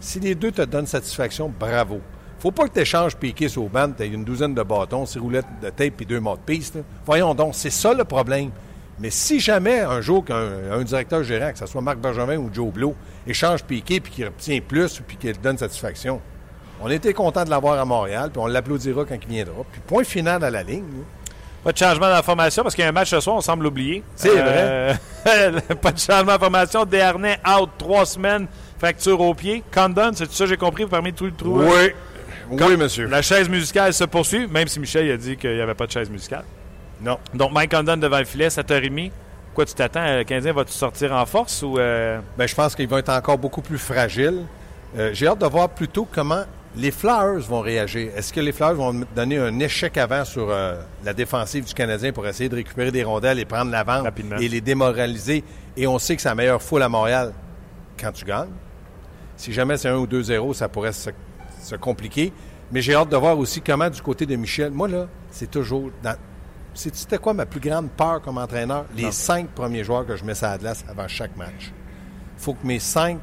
[0.00, 2.00] Si les deux te donnent satisfaction, bravo.
[2.38, 5.46] Faut pas que tu échanges Piqué sur bande, tu une douzaine de bâtons, six roulettes
[5.62, 6.76] de tape et deux mots de piste.
[6.76, 6.82] là.
[7.04, 8.50] Voyons donc, c'est ça le problème.
[8.98, 12.50] Mais si jamais un jour qu'un un directeur gérant, que ce soit Marc Bergevin ou
[12.52, 12.94] Joe Blow,
[13.26, 16.20] échange Piqué puis qu'il obtient plus puis qu'il donne satisfaction,
[16.82, 19.62] on était content de l'avoir à Montréal, puis on l'applaudira quand il viendra.
[19.70, 20.84] Puis point final à la ligne.
[20.84, 21.04] là.
[21.64, 23.40] Pas de changement dans la formation parce qu'il y a un match ce soir, on
[23.40, 24.02] semble l'oublier.
[24.16, 24.98] C'est vrai.
[25.82, 26.84] pas de changement de formation.
[26.86, 28.46] Desharnais out trois semaines,
[28.78, 29.62] fracture au pied.
[29.72, 31.60] Condon, c'est ça j'ai compris parmi tout le trou.
[31.62, 31.90] Oui.
[32.50, 33.06] Oui, monsieur.
[33.06, 35.92] La chaise musicale se poursuit, même si Michel a dit qu'il n'y avait pas de
[35.92, 36.44] chaise musicale.
[37.00, 37.18] Non.
[37.32, 39.10] Donc, Mike Condon devant le filet, 7h30.
[39.54, 40.04] Quoi, tu t'attends?
[40.18, 41.78] Le Canadien va-tu sortir en force ou.
[41.78, 44.44] euh, Ben, je pense qu'ils vont être encore beaucoup plus fragiles.
[44.98, 46.42] Euh, J'ai hâte de voir plutôt comment
[46.76, 48.12] les Flyers vont réagir.
[48.16, 52.12] Est-ce que les Flyers vont donner un échec avant sur euh, la défensive du Canadien
[52.12, 54.36] pour essayer de récupérer des rondelles et prendre l'avance Rapidement.
[54.36, 55.42] et les démoraliser?
[55.76, 57.32] Et on sait que c'est la meilleure foule à Montréal
[57.98, 58.50] quand tu gagnes.
[59.36, 61.10] Si jamais c'est 1 ou 2-0, ça pourrait se,
[61.60, 62.32] se compliquer.
[62.70, 65.90] Mais j'ai hâte de voir aussi comment, du côté de Michel, moi, là, c'est toujours.
[66.02, 66.14] Dans...
[66.72, 68.84] C'était quoi ma plus grande peur comme entraîneur?
[68.96, 71.72] Les cinq premiers joueurs que je mets sur la glace avant chaque match.
[72.38, 73.18] faut que mes cinq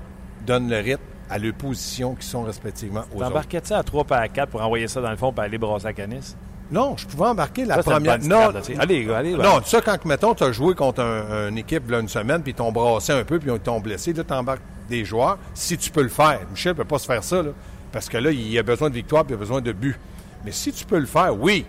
[0.45, 3.27] donnent le rythme à leurs positions qui sont respectivement aux autres.
[3.27, 5.93] T'embarquais-tu à 3 par 4 pour envoyer ça dans le fond pour aller brasser à
[5.93, 6.35] Canis?
[6.69, 8.19] Non, je pouvais embarquer la Ça, première.
[8.19, 8.61] Non, là.
[8.79, 12.09] Allez, allez, non, ça, quand, mettons, tu as joué contre un- une équipe là, une
[12.09, 15.05] semaine, puis ils t'ont brassé un peu, puis ils t'ont blessé, là, tu embarques des
[15.05, 15.37] joueurs.
[15.53, 17.51] Si tu peux le faire, Michel ne peut pas se faire ça, là,
[17.91, 19.97] parce que là, il a besoin de victoire, puis il a besoin de but.
[20.43, 21.65] Mais si tu peux le faire, oui,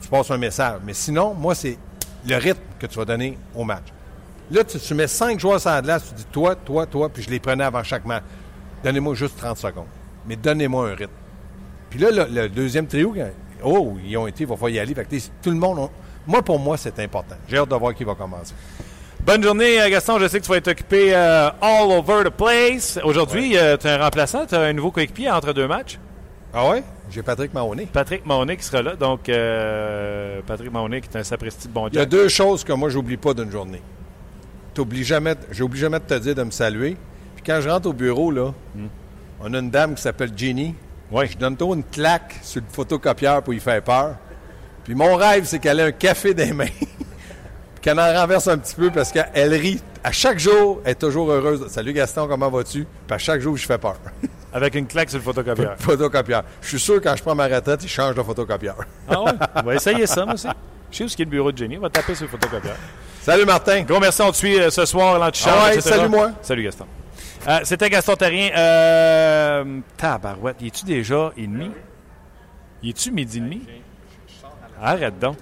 [0.00, 0.80] tu passes un message.
[0.84, 1.76] Mais sinon, moi, c'est
[2.26, 3.84] le rythme que tu vas donner au match.
[4.50, 7.22] Là, tu, tu mets cinq joueurs sur la glace, tu dis toi, toi, toi, puis
[7.22, 8.22] je les prenais avant chaque match.
[8.84, 9.86] Donnez-moi juste 30 secondes.
[10.26, 11.12] Mais donnez-moi un rythme.
[11.90, 13.14] Puis là, le, le deuxième trio,
[13.64, 14.94] oh, ils ont été, il va falloir y aller.
[14.94, 15.90] Fait que, tout le monde, on-
[16.26, 17.36] moi, pour moi, c'est important.
[17.48, 18.54] J'ai hâte de voir qui va commencer.
[19.24, 20.18] Bonne journée, euh, Gaston.
[20.18, 22.98] Je sais que tu vas être occupé euh, all over the place.
[23.02, 25.98] Aujourd'hui, tu as un remplaçant, tu as un nouveau coéquipier entre deux matchs.
[26.52, 26.82] Ah ouais?
[27.10, 27.86] J'ai Patrick Mahoney.
[27.92, 28.94] Patrick Mahoney qui sera là.
[28.96, 32.62] Donc, euh, Patrick Mahoney qui est un sapristi de bon Il y a deux choses
[32.64, 33.82] que moi, j'oublie pas d'une journée.
[34.74, 36.96] T'oublies jamais, j'oublie jamais de te dire de me saluer.
[37.48, 38.52] Quand je rentre au bureau, là,
[39.40, 40.74] on a une dame qui s'appelle Jenny.
[41.10, 41.26] Oui.
[41.32, 44.16] Je donne toujours une claque sur le photocopieur pour lui faire peur.
[44.84, 46.66] Puis mon rêve, c'est qu'elle ait un café des mains.
[47.80, 49.80] Qu'elle en renverse un petit peu parce qu'elle rit.
[50.04, 51.68] À chaque jour, elle est toujours heureuse.
[51.68, 52.84] Salut Gaston, comment vas-tu?
[53.06, 53.96] Puis à chaque jour, je fais peur.
[54.52, 55.76] Avec une claque sur le photocopieur.
[55.78, 56.42] photocopieur.
[56.60, 58.76] Je suis sûr, quand je prends ma retraite, il change de photocopieur.
[59.08, 59.32] ah ouais?
[59.54, 60.48] On va essayer ça, moi aussi.
[60.90, 61.78] Je sais où est le bureau de Jenny.
[61.78, 62.76] On va taper sur le photocopieur.
[63.22, 63.82] Salut Martin.
[63.82, 65.94] Gros merci, on te suit euh, ce soir, l'antichambre, Ah ouais, etc.
[65.94, 66.32] salut-moi.
[66.42, 66.86] Salut Gaston.
[67.48, 68.50] Euh, C'était Gaston Terrien.
[68.54, 71.70] Euh, tabarouette, y es-tu déjà et demi?
[72.82, 73.62] Y es-tu midi et demi?
[74.80, 75.36] Arrête donc.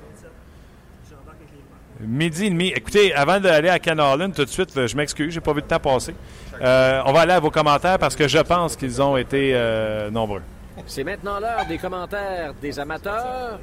[2.01, 2.69] Midi et demi.
[2.69, 5.81] Écoutez, avant d'aller à Canarland, tout de suite, je m'excuse, j'ai pas vu le temps
[5.81, 6.15] passer.
[6.61, 10.11] Euh, on va aller à vos commentaires parce que je pense qu'ils ont été euh,
[10.11, 10.43] nombreux.
[10.87, 13.59] C'est maintenant l'heure des commentaires des amateurs.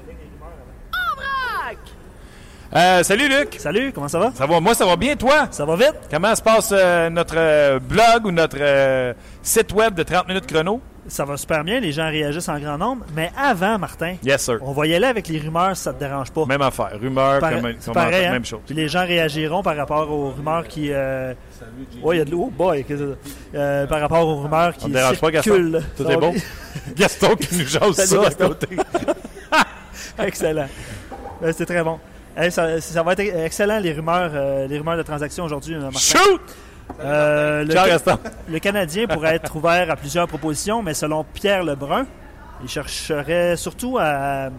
[2.76, 3.56] Euh, salut Luc!
[3.60, 4.32] Salut, comment ça va?
[4.34, 5.48] Ça va, moi ça va bien, toi?
[5.52, 5.94] Ça va vite?
[6.10, 10.82] Comment se passe euh, notre euh, blog ou notre site web de 30 minutes chrono?
[11.08, 13.06] Ça va super bien, les gens réagissent en grand nombre.
[13.16, 14.58] Mais avant, Martin, Yes, sir.
[14.62, 16.46] on va y aller avec les rumeurs si ça te dérange pas.
[16.48, 16.98] Même affaire.
[17.00, 18.32] Rumeur, Pare- comme, c'est comme- pareil, hein?
[18.32, 18.62] même chose.
[18.66, 20.90] Puis les gens réagiront par rapport aux rumeurs qui.
[20.90, 21.36] Ouais,
[22.16, 22.52] il y a de l'eau.
[22.58, 22.98] boy, c'est?
[23.54, 25.52] Euh, par rapport aux rumeurs qui On dérange pas, Gaston?
[25.54, 25.82] circulent.
[25.96, 26.32] Tout est bien?
[26.96, 28.68] Gaston qui nous jase ça à côté.
[30.18, 30.68] Excellent.
[31.44, 32.00] Euh, C'est très bon.
[32.36, 35.76] Hey, ça, ça va être excellent, les rumeurs, euh, les rumeurs de transactions aujourd'hui.
[35.76, 35.92] euh.
[35.92, 36.42] Shoot!
[37.00, 42.06] Euh, le, Ca- Canadien pourrait être ouvert à plusieurs propositions, mais selon Pierre Lebrun,
[42.64, 44.50] il chercherait surtout à,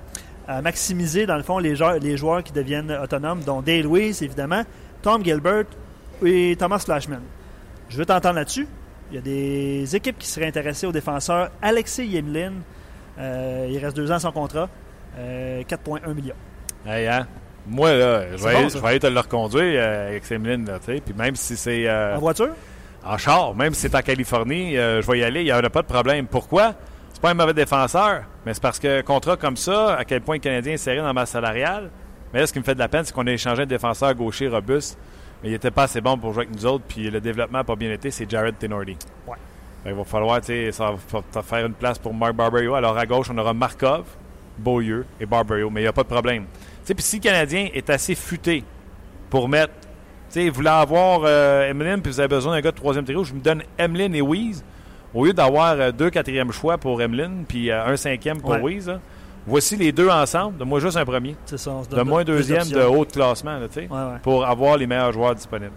[0.49, 4.19] à maximiser, dans le fond, les joueurs, les joueurs qui deviennent autonomes, dont Dale Lewis,
[4.23, 4.63] évidemment,
[5.03, 5.65] Tom Gilbert
[6.25, 7.21] et Thomas Flashman.
[7.89, 8.67] Je veux t'entendre là-dessus.
[9.11, 12.53] Il y a des équipes qui seraient intéressées au défenseur Alexei Yemlin.
[13.19, 14.69] Euh, il reste deux ans son contrat.
[15.19, 16.35] Euh, 4,1 millions.
[16.87, 17.27] Hey, hein?
[17.67, 20.79] Moi, là, je vais, bon, je vais aller te le reconduire euh, avec Semeline, là,
[20.79, 21.01] tu sais.
[21.01, 22.51] Puis même si c'est euh, En voiture?
[23.07, 25.59] en char, même si c'est en Californie, euh, je vais y aller, il n'y en
[25.59, 26.27] a pas de problème.
[26.27, 26.75] Pourquoi?
[27.13, 30.37] C'est pas un mauvais défenseur, mais c'est parce que contrat comme ça, à quel point
[30.37, 31.91] le Canadien est serré dans ma salariale.
[32.33, 34.13] Mais là, ce qui me fait de la peine, c'est qu'on a échangé un défenseur
[34.15, 34.99] gaucher robuste,
[35.43, 37.65] mais il n'était pas assez bon pour jouer avec nous autres, puis le développement n'a
[37.65, 38.97] pas bien été, c'est Jared Tenorti.
[39.27, 39.37] Ouais.
[39.85, 40.97] Fait qu'il va falloir, tu sais, ça va
[41.33, 42.75] fa- faire une place pour Mark Barberio.
[42.75, 44.05] Alors à gauche, on aura Markov,
[44.59, 46.45] Beaulieu et Barberio, mais il n'y a pas de problème.
[46.85, 48.63] Tu sais, puis si le Canadien est assez futé
[49.31, 49.73] pour mettre,
[50.31, 53.05] tu sais, vous voulez avoir euh, Emeline, puis vous avez besoin d'un gars de troisième
[53.05, 54.63] trio, je me donne Emeline et Weeze,
[55.15, 58.61] au lieu d'avoir euh, deux quatrièmes choix pour Emeline, puis euh, un cinquième pour Ouais.
[58.63, 58.89] Weeze.
[58.89, 59.01] là.
[59.47, 60.57] Voici les deux ensemble.
[60.59, 61.37] Donne-moi juste un premier.
[61.45, 63.89] C'est ça, on se donne Donne-moi un deux deuxième de haut classement, là, tu sais,
[63.91, 64.19] Ouais, ouais.
[64.23, 65.73] pour avoir les meilleurs joueurs disponibles.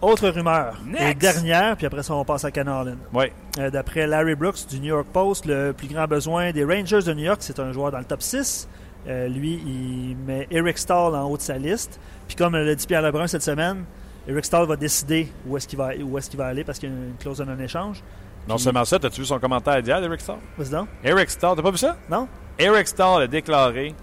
[0.00, 0.74] Autre rumeur.
[0.96, 2.96] Et dernière, puis après ça, on passe à Canarland.
[3.12, 3.26] Oui.
[3.58, 7.12] Euh, D'après Larry Brooks du New York Post, le plus grand besoin des Rangers de
[7.14, 8.68] New York, c'est un joueur dans le top 6.
[9.08, 11.98] Euh, lui, il met Eric Stahl en haut de sa liste.
[12.26, 13.84] Puis comme l'a dit Pierre Lebrun cette semaine,
[14.26, 16.90] Eric Stahl va décider où est-ce qu'il va, où est qu'il va aller parce qu'il
[16.90, 18.02] y a une clause de non-échange.
[18.46, 20.38] Non Puis- seulement ça, as-tu vu son commentaire d'hier, Eric Starr?
[20.58, 20.88] Vas-y donc.
[21.02, 21.96] Eric Starr, t'as pas vu ça?
[22.10, 22.28] Non?
[22.58, 23.94] Eric Starr a déclaré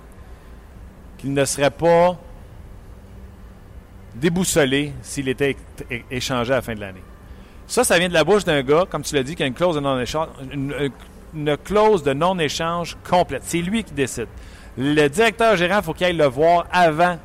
[1.19, 2.17] qu'il ne serait pas
[4.15, 5.55] déboussolé s'il était
[6.09, 7.03] échangé à la fin de l'année.
[7.67, 9.53] Ça, ça vient de la bouche d'un gars, comme tu l'as dit, qui a une
[9.53, 13.41] clause de non-échange, une clause de non-échange complète.
[13.43, 14.27] C'est lui qui décide.
[14.77, 17.17] Le directeur gérant, il faut qu'il aille le voir avant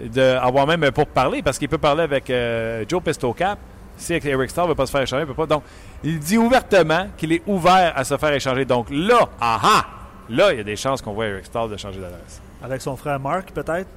[0.00, 3.58] d'avoir même pour parler, parce qu'il peut parler avec euh, Joe Pestocap.
[3.96, 5.46] Si Eric Starr ne veut pas se faire échanger, il peut pas.
[5.46, 5.62] Donc,
[6.02, 8.64] il dit ouvertement qu'il est ouvert à se faire échanger.
[8.64, 9.84] Donc là, aha,
[10.30, 12.40] là, il y a des chances qu'on voit Eric Starr de changer d'adresse.
[12.62, 13.88] Avec son frère Mark, peut-être.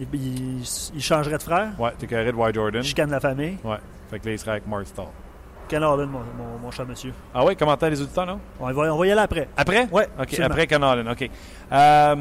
[0.00, 0.62] Il, il-
[0.94, 1.68] il changerait de frère.
[1.78, 2.82] Ouais, t'es carré de White Jordan.
[2.82, 3.58] Chicane la famille.
[3.62, 3.76] Ouais.
[4.10, 5.08] Fait que là, il serait avec Mark Starr.
[5.68, 7.12] Ken Harlan, mon, mon, mon cher monsieur?
[7.34, 8.38] Ah oui, commentaire les auditeurs, non?
[8.60, 9.48] On va, on va y aller après.
[9.56, 9.88] Après?
[9.90, 10.46] Ouais, OK, absolument.
[10.46, 11.30] après Ken Allen, OK.
[11.72, 12.14] Euh,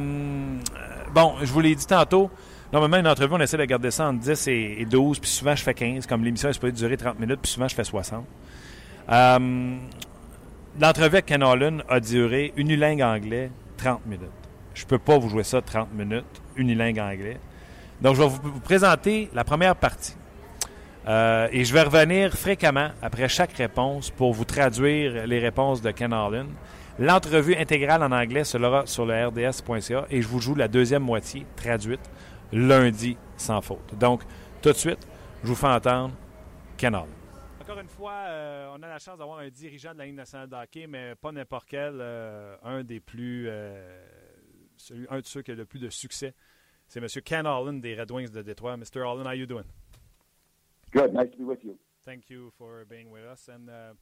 [1.14, 2.30] bon, je vous l'ai dit tantôt.
[2.72, 5.56] Normalement, une entrevue, on essaie de garder ça entre 10 et et 12, puis souvent,
[5.56, 6.08] je fais 15.
[6.08, 8.24] Comme l'émission est supposée durer 30 minutes, puis souvent, je fais 60.
[9.12, 9.76] Euh,
[10.80, 14.30] L'entrevue avec Ken Allen a duré unilingue anglais 30 minutes.
[14.74, 16.24] Je peux pas vous jouer ça 30 minutes,
[16.56, 17.38] unilingue anglais.
[18.00, 20.16] Donc, je vais vous, vous présenter la première partie.
[21.08, 25.90] Euh, et je vais revenir fréquemment après chaque réponse pour vous traduire les réponses de
[25.92, 26.48] Ken Allen.
[27.00, 31.46] L'entrevue intégrale en anglais sera sur le rds.ca et je vous joue la deuxième moitié
[31.56, 32.12] traduite
[32.52, 33.98] lundi sans faute.
[33.98, 34.22] Donc,
[34.62, 35.08] tout de suite,
[35.44, 36.14] je vous fais entendre
[36.78, 37.10] Ken Allen.
[37.62, 40.50] Encore une fois, euh, on a la chance d'avoir un dirigeant de la Ligue nationale
[40.50, 43.50] de hockey, mais pas n'importe quel, euh, un des plus,
[44.78, 46.36] celui, un de ceux qui a le plus de succès.
[46.88, 47.08] C'est M.
[47.24, 48.78] Ken Allen des Red Wings de Détroit.
[48.78, 48.98] Mr.
[48.98, 49.64] Allen, how you doing?
[50.92, 51.14] Good.
[51.14, 51.78] Nice to be with you.
[52.04, 53.48] Thank you for being with us.
[53.48, 53.94] And uh,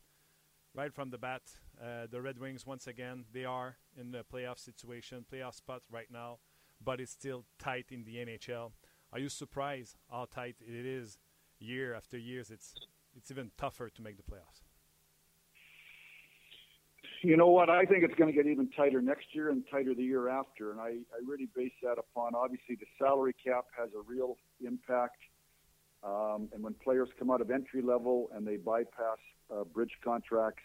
[0.75, 1.43] right from the bat,
[1.81, 6.09] uh, the Red Wings, once again, they are in the playoff situation, playoff spot right
[6.11, 6.39] now,
[6.83, 8.71] but it's still tight in the NHL.
[9.13, 11.17] Are you surprised how tight it is
[11.59, 12.49] year after years?
[12.49, 12.73] It's
[13.15, 14.61] it's even tougher to make the playoffs.
[17.21, 17.69] You know what?
[17.69, 20.71] I think it's going to get even tighter next year and tighter the year after.
[20.71, 25.17] And I, I really base that upon obviously the salary cap has a real impact.
[26.03, 29.17] Um, and when players come out of entry level and they bypass
[29.53, 30.63] uh, bridge contracts,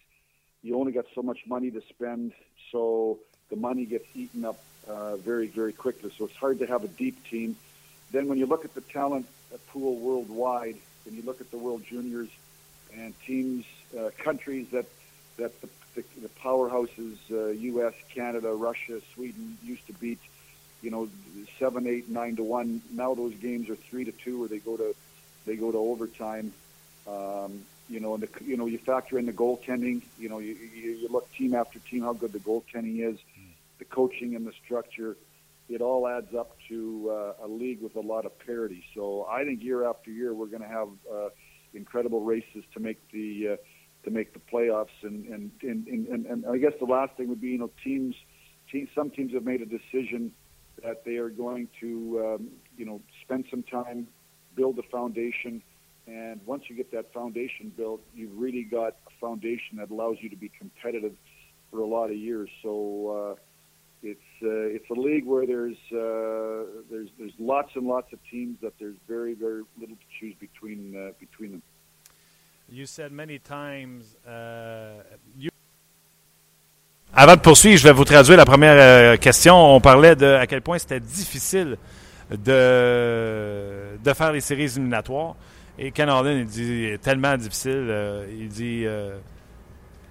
[0.62, 2.33] you only got so much money to spend.
[2.73, 3.18] So
[3.51, 6.12] the money gets eaten up uh, very, very quickly.
[6.16, 7.57] So it's hard to have a deep team.
[8.12, 9.27] Then when you look at the talent
[9.68, 12.29] pool worldwide, and you look at the World Juniors
[12.97, 13.64] and teams,
[13.99, 14.87] uh, countries that
[15.37, 20.20] that the, the, the powerhouses, uh, U.S., Canada, Russia, Sweden, used to beat,
[20.81, 21.09] you know,
[21.59, 22.81] seven, eight, nine to one.
[22.92, 24.94] Now those games are three to two, or they go to
[25.47, 26.53] they go to overtime.
[27.07, 30.03] Um, you know, and the, you know you factor in the goaltending.
[30.17, 33.19] You know, you, you, you look team after team how good the goaltending is,
[33.79, 35.17] the coaching and the structure.
[35.69, 38.85] It all adds up to uh, a league with a lot of parity.
[38.95, 41.29] So I think year after year we're going to have uh,
[41.73, 43.57] incredible races to make the uh,
[44.05, 44.97] to make the playoffs.
[45.03, 48.15] And and, and, and and I guess the last thing would be you know teams,
[48.71, 50.33] teams some teams have made a decision
[50.83, 54.07] that they are going to um, you know spend some time,
[54.55, 55.62] build a foundation,
[56.07, 60.29] and once you get that foundation built, you've really got a foundation that allows you
[60.31, 61.14] to be competitive
[61.71, 62.49] for a lot of years.
[62.62, 63.35] So.
[63.37, 63.40] Uh,
[64.05, 68.59] it's uh, it's a league where there's uh, there's there's lots and lots of teams
[68.61, 71.62] that there's very very little to choose between uh, between them.
[72.69, 74.17] You said many times.
[74.27, 75.03] Uh,
[75.38, 75.51] you...
[77.14, 79.55] Avant de poursuivre, je vais vous traduire la première euh, question.
[79.55, 81.77] On parlait de à quel point c'était difficile
[82.37, 85.35] de, de faire les séries éliminatoires.
[85.79, 87.87] Et Ken il dit tellement difficile.
[87.88, 89.16] euh, il dit euh,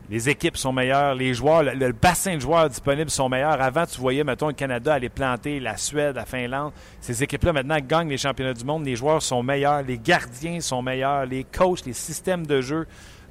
[0.09, 3.61] les équipes sont meilleures, les joueurs, le, le bassin de joueurs disponibles sont meilleurs.
[3.61, 6.73] Avant, tu voyais, mettons, le Canada aller planter la Suède, la Finlande.
[6.99, 8.85] Ces équipes-là, maintenant, gagnent les championnats du monde.
[8.85, 12.85] Les joueurs sont meilleurs, les gardiens sont meilleurs, les coachs, les systèmes de jeu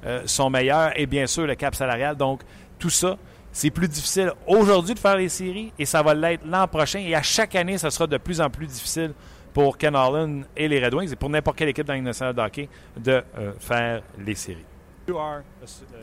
[0.05, 2.17] euh, sont meilleurs et bien sûr, le cap salarial.
[2.17, 2.41] Donc,
[2.79, 3.17] tout ça,
[3.53, 6.99] c'est plus difficile aujourd'hui de faire les séries et ça va l'être l'an prochain.
[6.99, 9.13] Et à chaque année, ça sera de plus en plus difficile
[9.53, 12.37] pour Ken Allen et les Red Wings et pour n'importe quelle équipe dans Ligue nationale
[12.39, 14.65] hockey de euh, faire les séries.
[15.07, 15.97] You are a su- uh,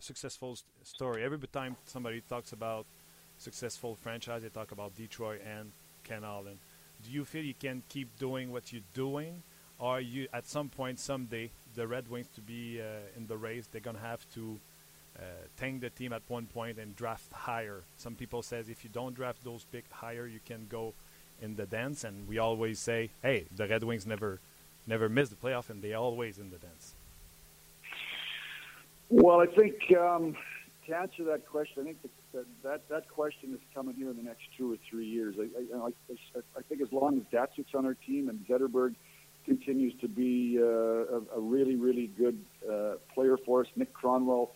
[0.00, 1.22] successful st- story.
[1.22, 2.84] Every time somebody talks about
[3.38, 5.66] successful franchise, they talk about Detroit and
[6.02, 6.56] Ken Allen.
[7.04, 9.42] Do you feel you can keep doing what you're doing,
[9.78, 13.68] or you at some point someday the Red Wings to be uh, in the race,
[13.70, 14.58] they're gonna have to
[15.56, 17.82] tank the team at one point and draft higher.
[17.96, 20.94] Some people says if you don't draft those pick higher, you can go
[21.40, 22.04] in the dance.
[22.04, 24.40] And we always say, hey, the Red Wings never
[24.86, 26.94] never miss the playoff, and they always in the dance.
[29.08, 30.36] Well, I think um,
[30.86, 31.98] to answer that question, I think
[32.32, 35.34] that that, that question is coming here in the next two or three years.
[35.38, 38.94] I, I, I, I think as long as Datsuk's on our team and Zetterberg
[39.44, 42.38] continues to be uh, a, a really, really good
[42.70, 44.50] uh, player for us, Nick Cronwell,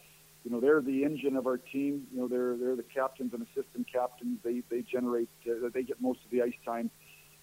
[0.44, 2.06] you know, they're the engine of our team.
[2.12, 4.38] You know, they're they're the captains and assistant captains.
[4.44, 6.90] They they generate, uh, they get most of the ice time.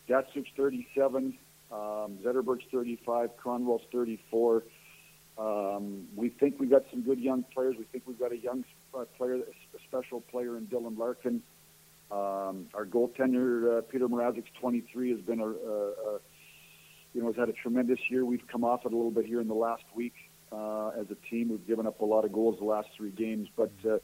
[0.07, 1.37] Datsuk's 37,
[1.71, 1.77] um,
[2.23, 4.63] Zetterberg's 35, Cronwell's 34.
[5.37, 7.75] Um, we think we've got some good young players.
[7.77, 11.41] We think we've got a young uh, player, a special player in Dylan Larkin.
[12.11, 16.19] Um, our goaltender uh, Peter Mrazek's 23 has been a, a, a
[17.13, 18.25] you know has had a tremendous year.
[18.25, 20.13] We've come off it a little bit here in the last week
[20.51, 21.49] uh, as a team.
[21.49, 23.97] We've given up a lot of goals the last three games, but uh,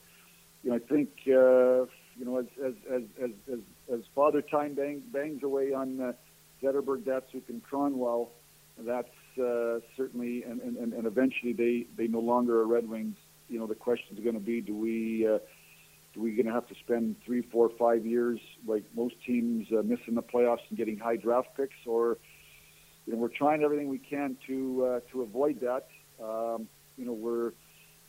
[0.64, 1.86] you know I think uh,
[2.18, 3.60] you know as as as as, as,
[3.94, 6.12] as Father Time bang, bangs away on uh,
[6.64, 8.30] Zetterberg, Datsuk, and Cronwell,
[8.80, 13.18] that's uh, certainly and, and and eventually they they no longer are Red Wings.
[13.50, 15.40] You know the question is going to be: Do we uh,
[16.14, 19.84] do we going to have to spend three, four, five years like most teams uh,
[19.84, 22.18] missing the playoffs and getting high draft picks, or
[23.06, 25.88] you know we're trying everything we can to uh, to avoid that.
[26.22, 27.52] Um, you know we're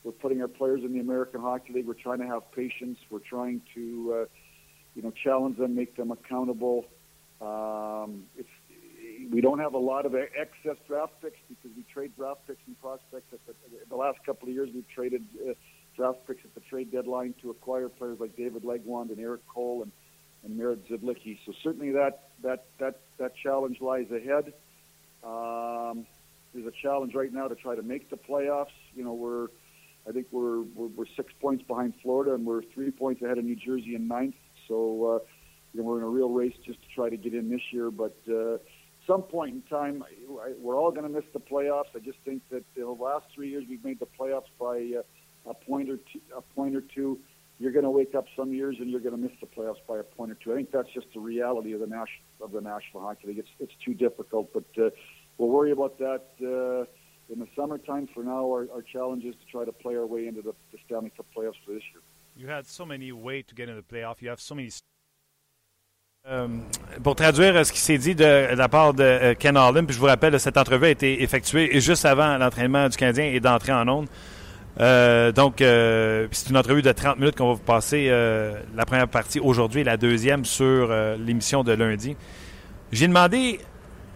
[0.04, 1.86] we're putting our players in the American Hockey League.
[1.86, 2.98] We're trying to have patience.
[3.10, 4.24] We're trying to uh,
[4.94, 6.86] you know challenge them, make them accountable.
[7.40, 8.48] Um, it's
[9.30, 12.80] we don't have a lot of excess draft picks because we trade draft picks and
[12.80, 13.32] prospects.
[13.32, 13.54] At the,
[13.88, 15.52] the last couple of years, we've traded uh,
[15.96, 19.82] draft picks at the trade deadline to acquire players like David Legwand and Eric Cole
[19.82, 19.92] and,
[20.44, 21.38] and Merit Zidlicki.
[21.44, 24.52] So certainly that that that that challenge lies ahead.
[25.24, 26.06] Um,
[26.54, 28.66] there's a challenge right now to try to make the playoffs.
[28.94, 29.48] You know, we're
[30.08, 33.44] I think we're we're, we're six points behind Florida and we're three points ahead of
[33.44, 34.36] New Jersey in ninth.
[34.66, 35.18] So uh,
[35.72, 37.90] you know we're in a real race just to try to get in this year,
[37.90, 38.16] but.
[38.28, 38.58] Uh,
[39.08, 40.04] some point in time,
[40.58, 41.86] we're all going to miss the playoffs.
[41.96, 45.54] I just think that the last three years we've made the playoffs by uh, a
[45.54, 46.20] point or two.
[46.36, 47.18] A point or two.
[47.58, 49.98] You're going to wake up some years and you're going to miss the playoffs by
[49.98, 50.52] a point or two.
[50.52, 53.38] I think that's just the reality of the national of the National Hockey League.
[53.38, 54.90] It's it's too difficult, but uh,
[55.38, 58.08] we'll worry about that uh, in the summertime.
[58.12, 60.78] For now, our, our challenge is to try to play our way into the, the
[60.86, 62.02] Stanley Cup playoffs for this year.
[62.36, 64.20] You had so many ways to get into the playoff.
[64.20, 64.70] You have so many
[66.26, 66.46] Euh,
[67.02, 70.00] pour traduire ce qui s'est dit de, la part de euh, Ken Harlan, puis je
[70.00, 73.88] vous rappelle, cette entrevue a été effectuée juste avant l'entraînement du Canadien et d'entrer en
[73.88, 74.08] onde.
[74.80, 79.40] Euh, donc, c'est une entrevue de 30 minutes qu'on va vous passer la première partie
[79.40, 82.16] aujourd'hui et la deuxième sur l'émission de lundi.
[82.92, 83.60] J'ai demandé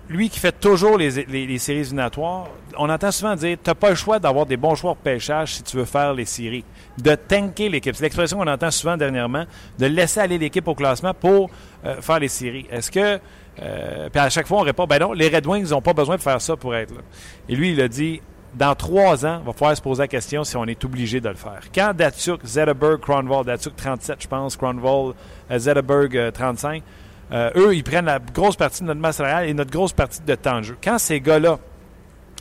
[0.08, 1.10] lui qui fait toujours les,
[1.58, 4.92] séries éliminatoires, on entend souvent dire tu n'as pas le choix d'avoir des bons choix
[4.92, 6.64] de pêchage si tu veux faire les séries.
[6.98, 7.94] De tanker l'équipe.
[7.94, 9.44] C'est l'expression qu'on entend souvent dernièrement,
[9.78, 11.50] de laisser aller l'équipe au classement pour
[11.84, 12.66] euh, faire les séries.
[12.70, 13.18] Est-ce que.
[13.60, 16.16] Euh, puis à chaque fois, on répond ben non, les Red Wings n'ont pas besoin
[16.16, 17.00] de faire ça pour être là.
[17.48, 18.20] Et lui, il a dit
[18.54, 21.28] dans trois ans, il va falloir se poser la question si on est obligé de
[21.28, 21.60] le faire.
[21.74, 25.14] Quand Datsuk, Zetterberg, Cronwall, Datsuk 37, je pense, Cronwall,
[25.50, 26.82] euh, Zetterberg 35,
[27.32, 30.20] euh, eux, ils prennent la grosse partie de notre masse salariale et notre grosse partie
[30.20, 30.76] de temps de jeu.
[30.82, 31.58] Quand ces gars-là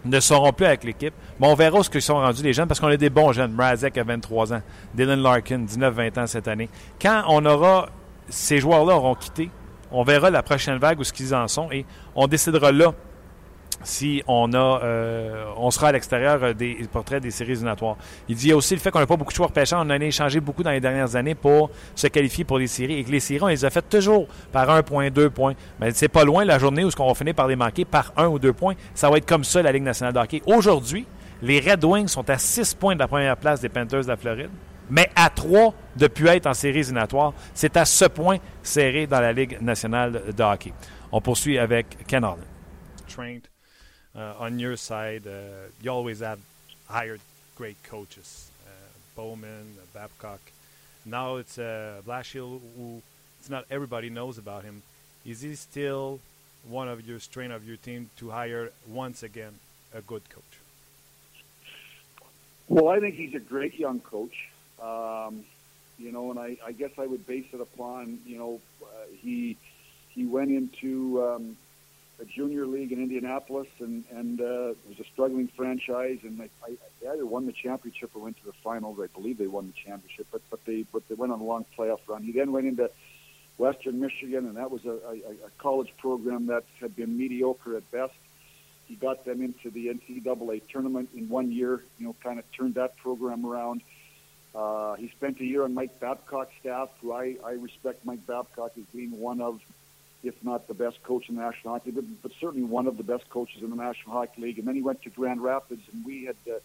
[0.03, 2.87] ne seront plus avec l'équipe, on verra où ils sont rendus les jeunes parce qu'on
[2.87, 3.51] a des bons jeunes.
[3.53, 4.61] Mrazek a 23 ans,
[4.93, 6.69] Dylan Larkin, 19-20 ans cette année.
[7.01, 7.89] Quand on aura,
[8.29, 9.49] ces joueurs-là auront quitté,
[9.91, 11.85] on verra la prochaine vague où ce qu'ils en sont et
[12.15, 12.93] on décidera là
[13.84, 17.97] si on a, euh, on sera à l'extérieur euh, des portraits des séries éliminatoires.
[18.27, 19.79] Il dit aussi le fait qu'on n'a pas beaucoup de joueurs pêchants.
[19.79, 22.99] On en a échangé beaucoup dans les dernières années pour se qualifier pour les séries
[22.99, 25.53] et que les séries, on les a faites toujours par un point, deux points.
[25.79, 28.27] Mais c'est pas loin la journée où on va finir par les manquer par un
[28.27, 28.75] ou deux points.
[28.93, 30.41] Ça va être comme ça la Ligue nationale de hockey.
[30.45, 31.05] Aujourd'hui,
[31.41, 34.17] les Red Wings sont à six points de la première place des Panthers de la
[34.17, 34.51] Floride,
[34.89, 37.34] mais à trois depuis être en séries éliminatoires.
[37.53, 40.73] C'est à ce point serré dans la Ligue nationale de hockey.
[41.11, 42.45] On poursuit avec Ken Allen.
[43.17, 43.50] uh,
[44.16, 46.39] on your side, uh, you always have
[46.88, 47.22] hired
[47.55, 48.70] great coaches, uh,
[49.16, 50.41] Bowman, uh, Babcock.
[51.05, 53.01] Now it's uh, Blashill, who
[53.39, 54.84] it's not everybody knows about him.
[55.26, 56.20] Is he still
[56.68, 59.53] one of your strain of your team to hire once again
[59.93, 60.43] a good coach?
[62.68, 64.49] Well, I think he's a great young coach.
[64.82, 65.43] Um,
[65.97, 68.88] you know, and I, I guess I would base it upon you know uh,
[69.22, 69.57] he
[70.09, 71.57] he went into um,
[72.22, 76.49] a junior league in Indianapolis, and and uh, it was a struggling franchise, and they,
[76.63, 78.99] I, they either won the championship or went to the finals.
[79.01, 81.65] I believe they won the championship, but but they but they went on a long
[81.78, 82.24] playoff run.
[82.24, 82.89] He then went into
[83.57, 87.89] Western Michigan, and that was a, a, a college program that had been mediocre at
[87.91, 88.13] best.
[88.88, 91.82] He got them into the NCAA tournament in one year.
[91.97, 93.82] You know, kind of turned that program around.
[94.53, 98.74] Uh, he spent a year on Mike Babcock's staff, who I, I respect Mike Babcock
[98.78, 99.61] as being one of
[100.24, 102.97] if not the best coach in the National Hockey League, but, but certainly one of
[102.97, 104.59] the best coaches in the National Hockey League.
[104.59, 106.59] And then he went to Grand Rapids, and we had uh,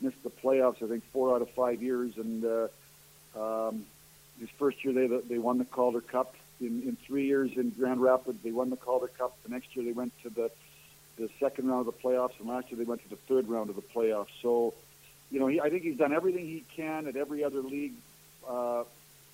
[0.00, 2.16] missed the playoffs, I think, four out of five years.
[2.16, 2.68] And uh,
[3.38, 3.86] um,
[4.38, 6.34] his first year, they they won the Calder Cup.
[6.60, 9.36] In, in three years in Grand Rapids, they won the Calder Cup.
[9.42, 10.50] The next year, they went to the
[11.16, 13.70] the second round of the playoffs, and last year they went to the third round
[13.70, 14.28] of the playoffs.
[14.40, 14.74] So,
[15.30, 17.94] you know, he, I think he's done everything he can at every other league,
[18.48, 18.84] uh,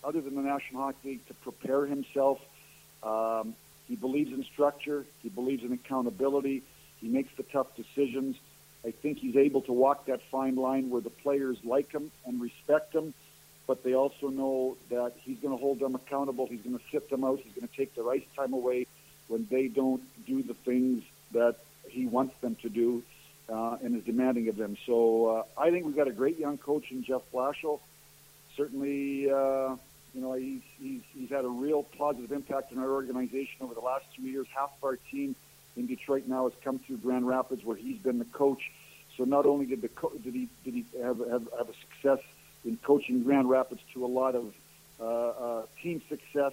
[0.02, 2.40] other than the National Hockey League, to prepare himself
[3.02, 3.54] um,
[3.86, 5.04] he believes in structure.
[5.22, 6.62] He believes in accountability.
[7.00, 8.36] He makes the tough decisions.
[8.84, 12.40] I think he's able to walk that fine line where the players like him and
[12.40, 13.14] respect him,
[13.66, 16.46] but they also know that he's going to hold them accountable.
[16.46, 17.40] He's going to sit them out.
[17.40, 18.86] He's going to take their ice time away
[19.26, 21.56] when they don't do the things that
[21.88, 23.02] he wants them to do
[23.48, 24.76] uh, and is demanding of them.
[24.86, 27.80] So uh, I think we've got a great young coach in Jeff Blashill.
[28.56, 29.76] Certainly, uh,
[30.18, 33.80] you know, he's, he's, he's had a real positive impact on our organization over the
[33.80, 34.48] last two years.
[34.52, 35.36] Half of our team
[35.76, 38.72] in Detroit now has come through Grand Rapids, where he's been the coach.
[39.16, 42.18] So not only did the co- did he did he have, have have a success
[42.64, 44.52] in coaching Grand Rapids to a lot of
[45.00, 46.52] uh, uh, team success.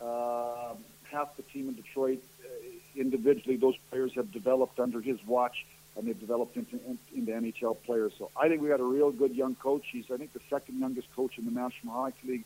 [0.00, 5.64] Uh, half the team in Detroit uh, individually, those players have developed under his watch,
[5.96, 6.80] and they've developed into
[7.14, 8.12] into NHL players.
[8.18, 9.84] So I think we got a real good young coach.
[9.92, 12.44] He's I think the second youngest coach in the National Hockey League.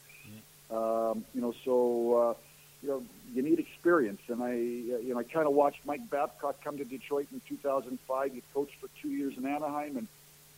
[0.70, 2.34] Um, you know, so uh,
[2.82, 3.02] you know
[3.32, 6.78] you need experience, and I uh, you know I kind of watched Mike Babcock come
[6.78, 8.32] to Detroit in 2005.
[8.32, 10.08] He coached for two years in Anaheim, and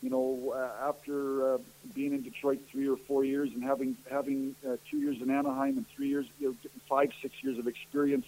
[0.03, 1.59] you know uh, after uh,
[1.95, 5.79] being in Detroit three or four years and having having uh, two years in Anaheim
[5.79, 8.27] and three years, you know, five six years of experience,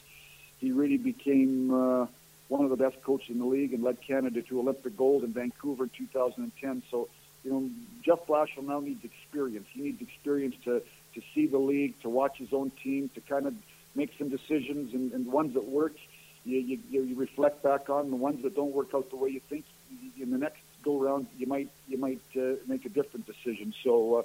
[0.59, 1.73] he really became.
[1.73, 2.07] Uh,
[2.49, 5.33] one of the best coaches in the league and led Canada to Olympic gold in
[5.33, 6.83] Vancouver in 2010.
[6.91, 7.09] So,
[7.43, 7.71] you know,
[8.03, 9.67] Jeff Blashill now needs experience.
[9.73, 10.83] He needs experience to
[11.15, 13.55] to see the league, to watch his own team, to kind of
[13.95, 15.95] make some decisions, and, and ones that work,
[16.45, 18.11] you, you, you reflect back on.
[18.11, 19.65] The ones that don't work out the way you think,
[20.21, 23.75] in the next go round, you might you might uh, make a different decision.
[23.83, 24.17] So.
[24.17, 24.23] Uh,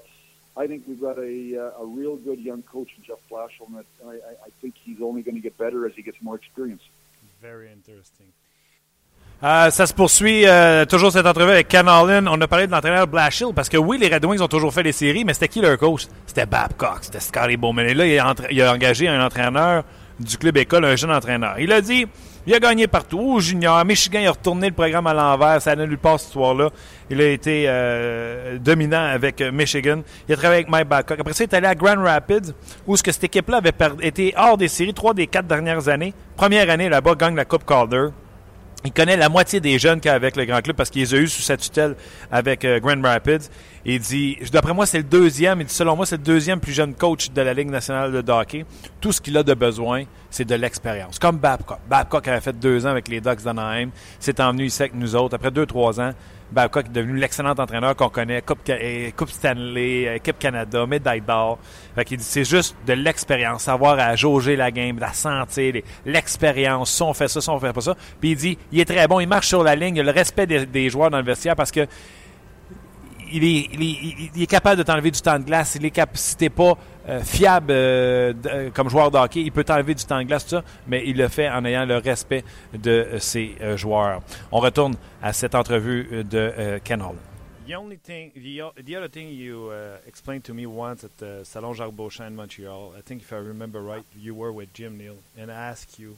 [0.57, 3.85] I think we've got a, uh, a real good young coach in Jeff Blashill, and
[4.05, 4.15] I,
[4.47, 6.81] I think he's only going to get better as he gets more experience.
[7.41, 8.33] Very interesting.
[9.41, 12.27] Euh, ça se poursuit euh, toujours cette entrevue avec Ken Allen.
[12.27, 14.83] On a parlé de l'entraîneur Blashill parce que oui, les Red Wings ont toujours fait
[14.83, 16.07] les séries, mais c'était qui leur coach?
[16.27, 17.85] C'était Babcock, c'était Scotty Bowman.
[17.85, 19.85] Et là, il a, engagé un entraîneur
[20.19, 21.57] du club école, un jeune entraîneur.
[21.57, 22.05] Il a dit,
[22.47, 23.35] il a gagné partout.
[23.35, 25.61] Au junior, Michigan, il a retourné le programme à l'envers.
[25.61, 26.69] Ça n'a nulle part cette histoire-là.
[27.09, 30.01] Il a été euh, dominant avec Michigan.
[30.27, 31.17] Il a travaillé avec Mike Babcock.
[31.17, 32.51] Après ça, il est allé à Grand Rapids,
[32.85, 33.71] où ce que cette équipe-là avait
[34.01, 36.13] été hors des séries trois des quatre dernières années.
[36.35, 38.07] Première année là-bas, gagne la Coupe Calder.
[38.85, 41.13] Il connaît la moitié des jeunes qu'il a avec le grand club parce qu'il les
[41.13, 41.95] a eu sous sa tutelle
[42.31, 43.49] avec euh, Grand Rapids.
[43.83, 45.59] Il dit, d'après moi, c'est le deuxième.
[45.59, 48.65] Il selon moi, c'est le deuxième plus jeune coach de la Ligue nationale de hockey.
[49.01, 51.19] Tout ce qu'il a de besoin, c'est de l'expérience.
[51.19, 51.79] Comme Babcock.
[51.89, 53.89] Babcock avait fait deux ans avec les Ducks d'Anaheim.
[54.17, 55.35] C'est envenu ici avec nous autres.
[55.35, 56.13] Après deux, trois ans,
[56.51, 61.59] Babcock est devenu l'excellent entraîneur qu'on connaît, Coupe, Stanley, Équipe Canada, médaille d'or.
[61.95, 66.91] Fait qu'il dit c'est juste de l'expérience, savoir à jauger la game, la sentir, l'expérience,
[66.91, 67.95] si on fait ça, si on fait pas ça.
[68.19, 70.11] Puis il dit, il est très bon, il marche sur la ligne, il a le
[70.11, 71.87] respect des, joueurs dans le vestiaire parce que
[73.31, 75.75] il est, il, est, est, capable de t'enlever du temps de glace.
[75.75, 76.75] Il est cap si t'es pas
[77.09, 80.43] euh, fiable euh, de, comme joueur de hockey, il peut t'enlever du temps de glace,
[80.43, 82.43] tout ça, mais il le fait en ayant le respect
[82.73, 84.21] de ses euh, joueurs.
[84.51, 87.17] On retourne à cette entrevue de Ken Holland.
[87.67, 91.43] The only thing, the, the other thing you uh, explained to me once at the
[91.43, 95.17] Salon Beauchamp in Montreal, I think if I remember right, you were with Jim Neal,
[95.37, 96.17] and I asked you,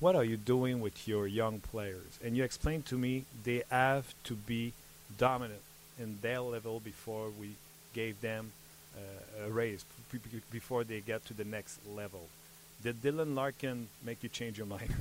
[0.00, 2.18] what are you doing with your young players?
[2.22, 4.74] And you explained to me they have to be
[5.16, 5.62] dominant
[5.98, 7.54] in their level before we
[7.94, 8.52] gave them
[8.96, 9.84] uh, a raise,
[10.50, 12.28] before they get to the next level.
[12.82, 14.92] Did Dylan Larkin make you change your mind?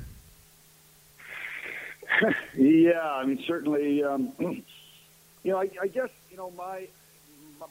[2.58, 4.04] yeah, I mean, certainly.
[4.04, 6.88] Um, you know, I, I guess you know my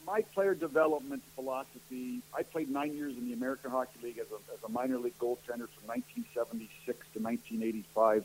[0.06, 2.20] my player development philosophy.
[2.36, 5.18] I played nine years in the American Hockey League as a, as a minor league
[5.18, 8.24] goaltender from 1976 to 1985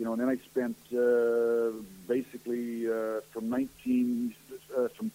[0.00, 1.72] you know, and then I spent uh,
[2.08, 4.34] basically uh, from 19
[4.74, 5.12] uh, from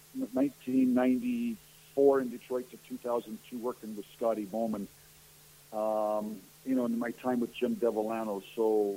[1.96, 4.88] 1994 in Detroit to 2002 working with Scotty Bowman.
[5.72, 8.96] Um, you know, in my time with Jim Devolano, So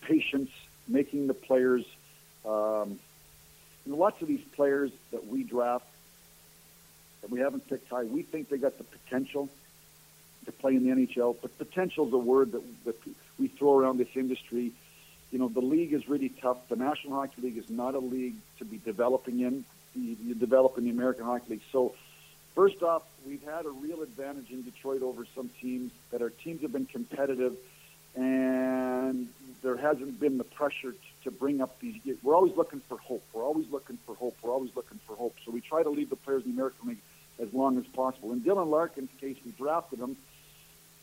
[0.00, 0.50] patience,
[0.88, 1.84] making the players.
[2.44, 2.98] Um,
[3.86, 5.86] lots of these players that we draft
[7.22, 9.48] that we haven't picked high, we think they got the potential
[10.46, 11.36] to play in the NHL.
[11.40, 12.96] But potential is a word that, that
[13.38, 14.72] we throw around this industry
[15.30, 16.68] you know, the league is really tough.
[16.68, 19.64] The National Hockey League is not a league to be developing in.
[19.94, 21.62] You, you develop in the American Hockey League.
[21.70, 21.94] So,
[22.54, 26.62] first off, we've had a real advantage in Detroit over some teams that our teams
[26.62, 27.56] have been competitive,
[28.14, 29.28] and
[29.62, 30.94] there hasn't been the pressure
[31.24, 31.96] to, bring up these.
[32.22, 33.22] We're always looking for hope.
[33.32, 34.36] We're always looking for hope.
[34.42, 35.36] We're always looking for hope.
[35.44, 37.02] So we try to leave the players in the American League
[37.38, 38.32] as long as possible.
[38.32, 40.16] In Dylan Larkin's case, we drafted him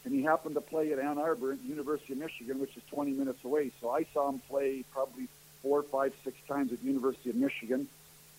[0.07, 3.43] and he happened to play at Ann Arbor University of Michigan, which is 20 minutes
[3.43, 3.71] away.
[3.81, 5.27] So I saw him play probably
[5.61, 7.87] four, five, six times at University of Michigan.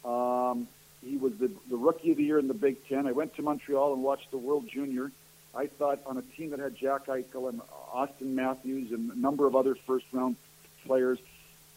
[0.02, 0.66] Um,
[1.02, 3.06] he was the, the rookie of the year in the Big Ten.
[3.06, 5.10] I went to Montreal and watched the World Junior.
[5.54, 7.60] I thought on a team that had Jack Eichel and
[7.92, 10.36] Austin Matthews and a number of other first-round
[10.84, 11.18] players,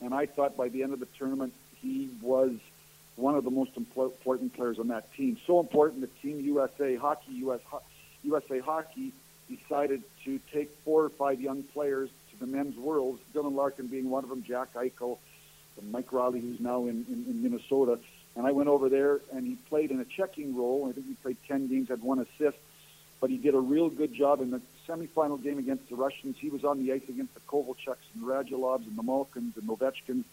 [0.01, 2.51] and I thought by the end of the tournament he was
[3.15, 5.37] one of the most important players on that team.
[5.45, 7.61] So important that Team USA Hockey, US,
[8.23, 9.13] USA Hockey,
[9.49, 14.09] decided to take four or five young players to the men's worlds, Dylan Larkin being
[14.09, 15.17] one of them, Jack Eichel,
[15.91, 17.99] Mike Riley, who's now in, in, in Minnesota.
[18.35, 20.87] And I went over there, and he played in a checking role.
[20.89, 22.57] I think he played 10 games, had one assist,
[23.19, 26.37] but he did a real good job in the semifinal game against the Russians.
[26.39, 30.23] He was on the ice against the Kovalchuks and Radulovs and the Malkins and Novechkins,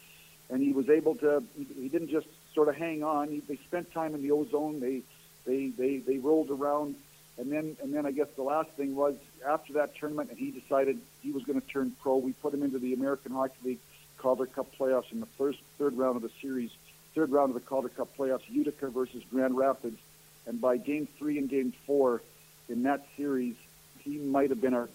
[0.50, 1.42] and he was able to.
[1.56, 3.28] He, he didn't just sort of hang on.
[3.28, 4.80] He, they spent time in the ozone.
[4.80, 5.02] They
[5.44, 6.94] they they they rolled around,
[7.36, 10.50] and then and then I guess the last thing was after that tournament, and he
[10.50, 12.16] decided he was going to turn pro.
[12.16, 13.78] We put him into the American Hockey League
[14.18, 16.70] Calder Cup playoffs in the first third round of the series,
[17.18, 19.98] third round of the Calder Cup playoffs, Utica versus Grand Rapids,
[20.46, 22.22] and by game three and game four
[22.68, 23.56] in that series,
[24.04, 24.88] he might have been our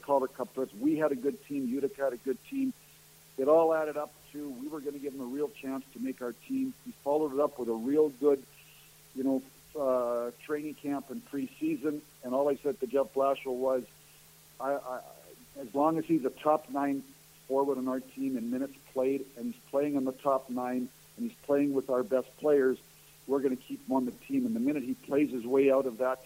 [0.00, 0.70] Calder Cup playoffs.
[0.80, 1.68] We had a good team.
[1.68, 2.72] Utica had a good team.
[3.36, 6.00] It all added up to we were going to give him a real chance to
[6.00, 6.72] make our team.
[6.86, 8.42] He followed it up with a real good
[9.16, 9.42] you know,
[9.78, 13.82] uh, training camp and preseason, and all I said to Jeff Blashill was,
[14.60, 15.00] I, I,
[15.60, 17.02] as long as he's a top nine
[17.48, 21.30] forward on our team in minutes played, and he's playing on the top nine, and
[21.30, 22.78] he's playing with our best players,
[23.26, 24.46] we're going to keep him on the team.
[24.46, 26.24] And the minute he plays his way out of that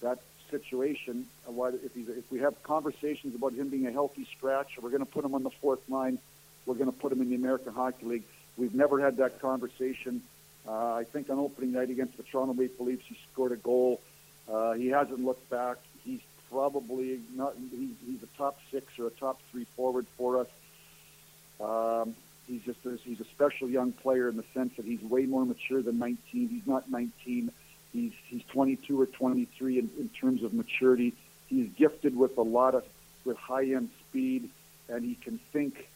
[0.00, 0.18] that
[0.50, 4.90] situation, uh, if, he's, if we have conversations about him being a healthy scratch, we're
[4.90, 6.18] going to put him on the fourth line,
[6.66, 8.22] we're going to put him in the American Hockey League.
[8.56, 10.22] We've never had that conversation.
[10.66, 14.00] Uh, I think on opening night against the Toronto Maple Leafs, he scored a goal.
[14.52, 15.76] Uh, he hasn't looked back.
[16.04, 17.54] He's probably not.
[17.70, 20.48] He's, he's a top six or a top three forward for us.
[21.60, 22.14] Um,
[22.48, 25.44] he's just a, he's a special young player in the sense that he's way more
[25.44, 26.48] mature than 19.
[26.48, 27.52] He's not 19.
[27.92, 31.14] He's he's 22 or 23 in, in terms of maturity.
[31.48, 32.84] He's gifted with a lot of
[33.24, 34.50] with high end speed,
[34.88, 35.88] and he can think.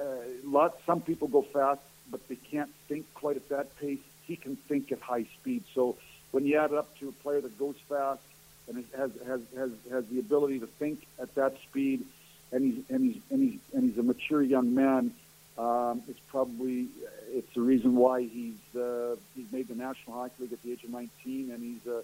[0.00, 0.04] Uh,
[0.44, 4.00] lot some people go fast but they can't think quite at that pace.
[4.26, 5.64] He can think at high speed.
[5.74, 5.96] So
[6.30, 8.22] when you add it up to a player that goes fast
[8.68, 12.04] and has has has has the ability to think at that speed,
[12.50, 15.12] and he's and he's and he's and he's a mature young man,
[15.58, 16.88] um, it's probably
[17.28, 20.84] it's the reason why he's uh, he's made the National Hockey League at the age
[20.84, 22.02] of 19, and he's a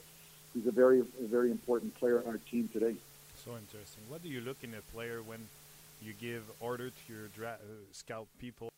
[0.55, 2.97] he's a very a very important player on our team today.
[3.45, 4.03] So interesting.
[4.09, 5.47] What do you look in a player when
[6.03, 8.69] you give order to your dra- uh, scout people?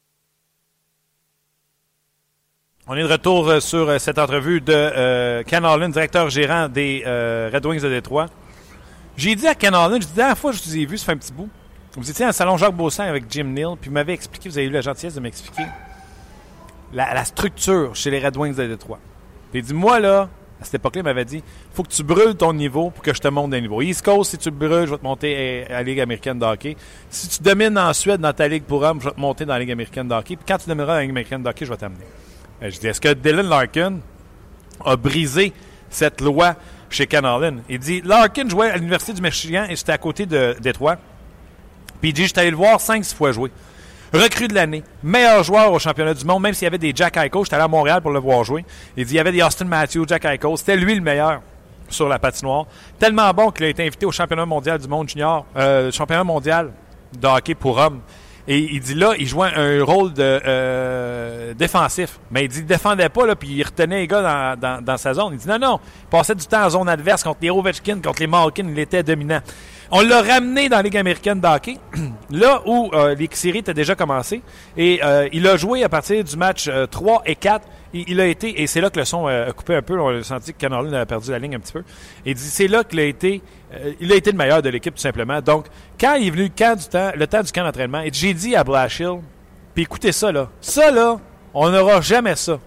[2.93, 6.69] On est de retour euh, sur euh, cette entrevue de euh, Ken Allen, directeur gérant
[6.69, 8.27] des Red Wings de Détroit.
[9.17, 11.07] J'ai dit à Ken Allen, je la dernière fois que je vous ai vu, ça
[11.07, 11.49] fait un petit bout,
[11.97, 14.59] vous étiez dans le salon Jacques Beaussin avec Jim Neal, puis vous m'avez expliqué, vous
[14.59, 15.67] avez eu la gentillesse de m'expliquer
[16.93, 18.99] la, structure chez les Red Wings de Détroit.
[19.53, 20.29] Puis il dit, moi là,
[20.61, 23.21] à cette époque-là, il m'avait dit, faut que tu brûles ton niveau pour que je
[23.21, 23.83] te monte d'un niveau.
[23.83, 26.45] East Coast, si tu le brûles, je vais te monter à la Ligue américaine de
[26.45, 26.77] hockey.
[27.09, 29.53] Si tu domines en Suède dans ta Ligue pour hommes, je vais te monter dans
[29.53, 30.35] la Ligue américaine de hockey.
[30.35, 32.05] Puis quand tu domineras dans la Ligue américaine de hockey, je vais t'amener.
[32.63, 33.99] Euh, je dis, est-ce que Dylan Larkin
[34.85, 35.53] a brisé
[35.89, 36.55] cette loi
[36.89, 37.25] chez Ken
[37.69, 40.97] Il dit, Larkin jouait à l'Université du Michigan et c'était à côté de Détroit.
[42.01, 43.51] Puis il dit, j'étais allé le voir cinq, six fois jouer.
[44.13, 47.17] Recrue de l'année, meilleur joueur au championnat du monde, même s'il y avait des Jack
[47.17, 48.65] Eichel, j'étais allé à Montréal pour le voir jouer.
[48.97, 51.43] Il dit, il y avait des Austin Matthews, Jack Eichel, c'était lui le meilleur
[51.89, 52.67] sur la patinoire.
[52.99, 56.73] Tellement bon qu'il a été invité au championnat mondial du monde junior, euh, championnat mondial
[57.17, 58.01] de hockey pour hommes.
[58.49, 62.19] Et il dit là, il jouait un rôle de euh, défensif.
[62.31, 65.15] Mais il dit qu'il défendait pas, là, puis il retenait les gars dans, dans, sa
[65.15, 65.35] zone.
[65.35, 68.21] Il dit non, non, il passait du temps en zone adverse contre les Ovechkin, contre
[68.21, 69.41] les Malkin, il était dominant.
[69.93, 71.77] On l'a ramené dans la Ligue américaine de hockey,
[72.31, 74.43] là où euh, les séries étaient déjà commencées.
[74.77, 78.63] Et euh, il a joué à partir du match 3 et 4 il, a été,
[78.63, 80.93] et c'est là que le son a coupé un peu, on a senti que Canarlin
[80.93, 81.83] a perdu la ligne un petit peu.
[82.25, 83.43] Et c'est là qu'il a été,
[83.75, 85.41] euh, il a été le meilleur de l'équipe tout simplement.
[85.41, 85.67] Donc,
[85.99, 89.21] quand il est venu le, temps, le temps du camp d'entraînement, j'ai dit à Blashill,
[89.75, 91.19] puis écoutez ça là, ça là,
[91.53, 92.59] on n'aura jamais ça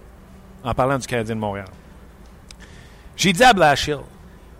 [0.62, 1.68] en parlant du Canadien de Montréal.
[3.16, 4.00] J'ai dit à Blashill,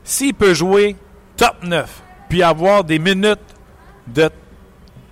[0.02, 0.96] s'il peut jouer
[1.36, 2.02] top 9,
[2.34, 3.38] puis avoir des minutes
[4.08, 4.28] de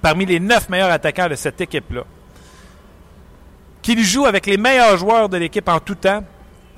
[0.03, 2.03] parmi les neuf meilleurs attaquants de cette équipe-là,
[3.81, 6.25] qu'il joue avec les meilleurs joueurs de l'équipe en tout temps,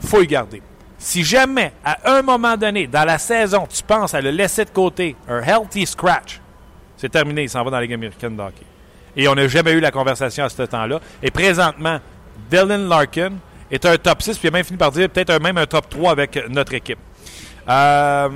[0.00, 0.60] faut y garder.
[0.98, 4.70] Si jamais, à un moment donné, dans la saison, tu penses à le laisser de
[4.70, 6.42] côté, un healthy scratch,
[6.98, 8.66] c'est terminé, il s'en va dans la Ligue américaine hockey.
[9.16, 11.00] Et on n'a jamais eu la conversation à ce temps-là.
[11.22, 12.00] Et présentement,
[12.50, 13.32] Dylan Larkin
[13.70, 16.10] est un top 6, puis a même fini par dire peut-être même un top 3
[16.10, 16.98] avec notre équipe.
[17.66, 18.28] Euh,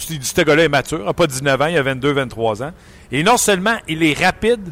[0.00, 2.72] ce gars-là est mature, n'a pas 19 ans, il a 22-23 ans.
[3.12, 4.68] Et non seulement il est rapide,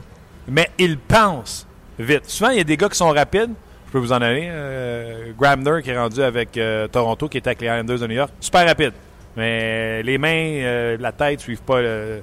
[0.48, 1.66] mais il pense
[1.98, 2.22] vite.
[2.28, 3.50] Souvent, il y a des gars qui sont rapides,
[3.86, 4.48] Je peux vous en donner.
[4.50, 8.14] Euh, Gramner qui est rendu avec euh, Toronto, qui était avec les Islanders de New
[8.14, 8.30] York.
[8.40, 8.92] Super rapide.
[9.36, 10.28] Mais les mains,
[10.62, 11.80] euh, la tête suivent pas.
[11.80, 12.20] le-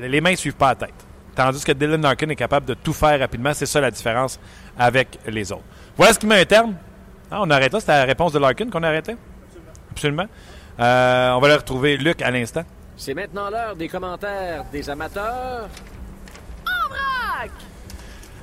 [0.00, 0.94] les mains suivent pas la tête.
[1.34, 3.52] Tandis que Dylan Larkin est capable de tout faire rapidement.
[3.54, 4.38] C'est ça la différence
[4.78, 5.64] avec les autres.
[5.96, 6.74] Voilà ce qui met un terme.
[7.30, 7.80] Ah, on arrête là.
[7.80, 9.16] C'était la réponse de Larkin qu'on arrêtait?
[9.90, 10.26] Absolument.
[10.80, 12.62] Euh, on va le retrouver Luc à l'instant.
[12.96, 15.68] C'est maintenant l'heure des commentaires des amateurs.
[16.66, 17.50] En vrac!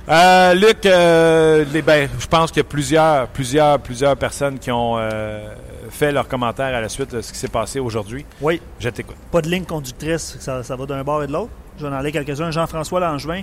[0.08, 4.70] Euh, Luc, euh, les- ben, je pense qu'il y a plusieurs, plusieurs, plusieurs personnes qui
[4.70, 5.54] ont euh,
[5.90, 8.24] fait leurs commentaires à la suite de ce qui s'est passé aujourd'hui.
[8.40, 8.60] Oui.
[8.80, 9.16] Je t'écoute.
[9.30, 11.50] Pas de ligne conductrice, ça, ça va d'un bord et de l'autre.
[11.78, 12.50] Je vais en aller quelques-uns.
[12.50, 13.42] Jean-François Langevin.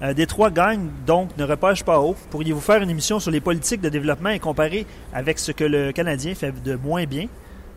[0.00, 2.14] Euh, Détroit gagne, donc ne repêche pas haut.
[2.30, 5.90] Pourriez-vous faire une émission sur les politiques de développement et comparer avec ce que le
[5.92, 7.26] Canadien fait de moins bien?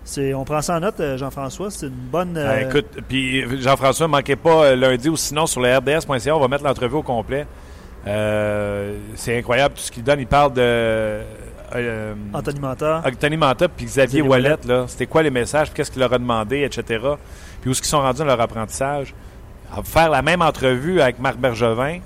[0.04, 1.70] C'est, on prend ça en note, euh, Jean-François.
[1.72, 2.36] C'est une bonne.
[2.38, 6.36] euh, Ah, écoute, puis Jean-François, ne manquez pas euh, lundi ou sinon sur le RDS.ca,
[6.36, 7.46] on va mettre l'entrevue au complet.
[8.08, 10.20] Euh, c'est incroyable tout ce qu'il donne.
[10.20, 10.62] Il parle de
[11.76, 13.04] euh, Anthony Manta.
[13.06, 14.58] Anthony Manta puis Xavier Xavier Wallet.
[14.68, 14.86] là.
[14.88, 16.84] C'était quoi les messages, qu'est-ce qu'il leur a demandé, etc.
[17.62, 19.14] Puis où est-ce qu'ils sont rendus dans leur apprentissage.
[19.72, 22.00] À Faire la même entrevue avec Marc Bergevin,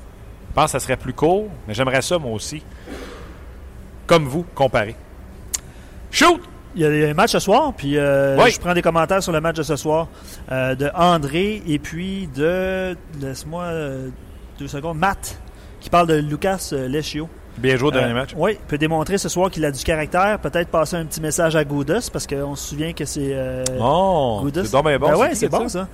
[0.49, 2.61] je pense que ça serait plus court, mais j'aimerais ça moi aussi.
[4.05, 4.95] Comme vous, comparer.
[6.11, 6.41] Shoot!
[6.75, 8.51] Il y a- il y a un match ce soir, puis euh, Oui.
[8.51, 10.07] je prends des commentaires sur le match de ce soir
[10.51, 12.95] euh, de André et puis de.
[13.21, 14.09] Laisse-moi euh,
[14.59, 14.97] deux secondes.
[14.97, 15.39] Matt,
[15.79, 17.29] qui parle de Lucas euh, Leschio.
[17.57, 18.31] Bien joué au dernier match.
[18.35, 20.39] Oui, peut démontrer ce soir qu'il a du caractère.
[20.39, 23.29] Peut-être passer un petit message à Goudas, parce qu'on se souvient que c'est.
[23.31, 24.65] euh, Oh, Goudas.
[24.65, 24.81] c'est bon.
[24.83, 25.87] Ben ouais, c'est bon ça.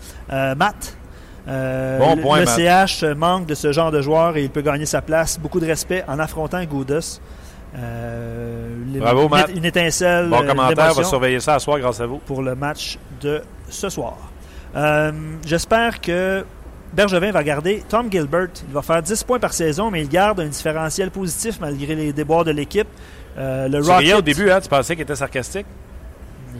[0.55, 0.97] Matt.
[1.47, 2.45] Euh, Bon le- point, le.
[2.47, 5.39] CH manque de ce genre de joueur et il peut gagner sa place.
[5.39, 7.19] Beaucoup de respect en affrontant Goudas.
[7.77, 9.51] Euh, Bravo, Matt.
[9.55, 10.27] Une étincelle.
[10.29, 12.17] Bon euh, commentaire, on va surveiller ça à soir grâce à vous.
[12.17, 14.17] pour le match de ce soir.
[14.75, 15.11] Euh,
[15.45, 16.45] J'espère que
[16.93, 18.49] Bergevin va garder Tom Gilbert.
[18.67, 22.11] Il va faire 10 points par saison, mais il garde un différentiel positif malgré les
[22.13, 22.87] déboires de l'équipe.
[23.37, 24.59] Euh, le Tu riais au Rocket, début, hein?
[24.59, 25.65] Tu pensais qu'il était sarcastique?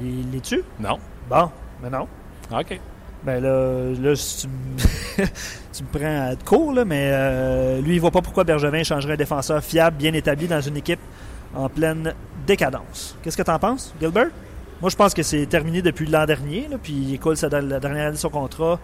[0.02, 0.98] il est tu Non.
[1.30, 1.50] Bon,
[1.84, 2.08] mais non.
[2.52, 2.80] OK.
[3.24, 5.26] Ben là, là si tu, me...
[5.74, 8.84] tu me prends à de court, là, mais euh, lui, il voit pas pourquoi Bergevin
[8.84, 11.00] changerait un défenseur fiable, bien établi dans une équipe
[11.56, 12.14] en pleine
[12.48, 13.18] décadence.
[13.22, 14.30] Qu'est-ce que tu en penses, Gilbert?
[14.82, 17.80] Moi, je pense que c'est terminé depuis l'an dernier, là, puis il écoule sa, la
[17.80, 18.80] dernière année de son contrat.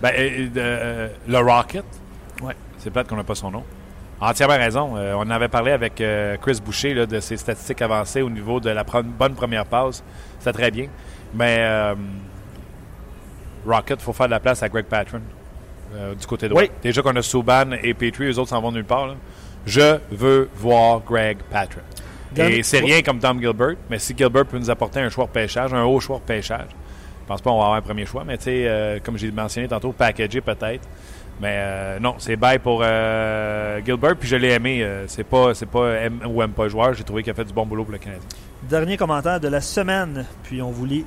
[0.00, 1.84] Ben, euh, euh, le Rocket.
[2.40, 2.56] Ouais.
[2.78, 3.64] C'est plate qu'on n'a pas son nom.
[4.22, 4.96] Entièrement raison.
[4.96, 8.30] Euh, on en avait parlé avec euh, Chris Boucher là, de ses statistiques avancées au
[8.30, 10.04] niveau de la bonne première passe.
[10.38, 10.86] C'était très bien.
[11.34, 11.94] Mais euh,
[13.66, 15.20] Rocket, il faut faire de la place à Greg Patron
[15.94, 16.62] euh, du côté droit.
[16.62, 16.70] Oui.
[16.82, 19.06] Déjà qu'on a Subban et Petrie, eux autres s'en vont nulle part.
[19.06, 19.14] là.
[19.66, 21.82] Je veux voir Greg Patron.
[22.36, 25.30] Et c'est rien comme Tom Gilbert, mais si Gilbert peut nous apporter un choix de
[25.30, 28.24] pêchage, un haut choix de pêchage, je pense pas qu'on va avoir un premier choix,
[28.24, 30.88] mais tu sais, euh, comme j'ai mentionné tantôt, packagé peut-être.
[31.40, 34.86] Mais euh, non, c'est bye pour euh, Gilbert, puis je l'ai aimé.
[35.06, 36.94] c'est pas, c'est pas aime ou aime pas le joueur.
[36.94, 38.26] J'ai trouvé qu'il a fait du bon boulot pour le Canadien.
[38.62, 41.04] Dernier commentaire de la semaine, puis on vous lit.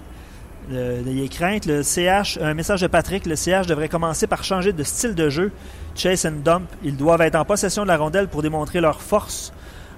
[0.71, 4.73] Euh, N'ayez crainte, le CH, un message de Patrick, le CH devrait commencer par changer
[4.73, 5.51] de style de jeu.
[5.95, 9.53] Chase and dump, ils doivent être en possession de la rondelle pour démontrer leur force.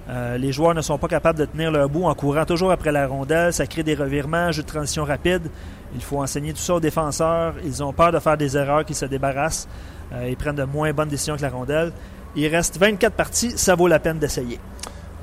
[0.08, 2.92] Euh, les joueurs ne sont pas capables de tenir leur bout en courant toujours après
[2.92, 3.52] la rondelle.
[3.52, 5.50] Ça crée des revirements, jeu de transition rapide.
[5.94, 7.54] Il faut enseigner tout ça aux défenseurs.
[7.64, 9.68] Ils ont peur de faire des erreurs qui se débarrassent.
[10.12, 11.92] Euh, ils prennent de moins bonnes décisions que la rondelle.
[12.36, 14.58] Il reste 24 parties, ça vaut la peine d'essayer.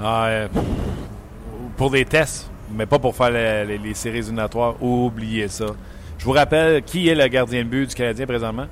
[0.02, 0.48] Ah, euh,
[1.78, 4.76] pour des tests, mais pas pour faire les, les- les séries éliminatoires.
[4.84, 5.66] Oubliez ça.
[6.18, 8.68] Je vous rappelle qui est le gardien de but du Canadien présentement?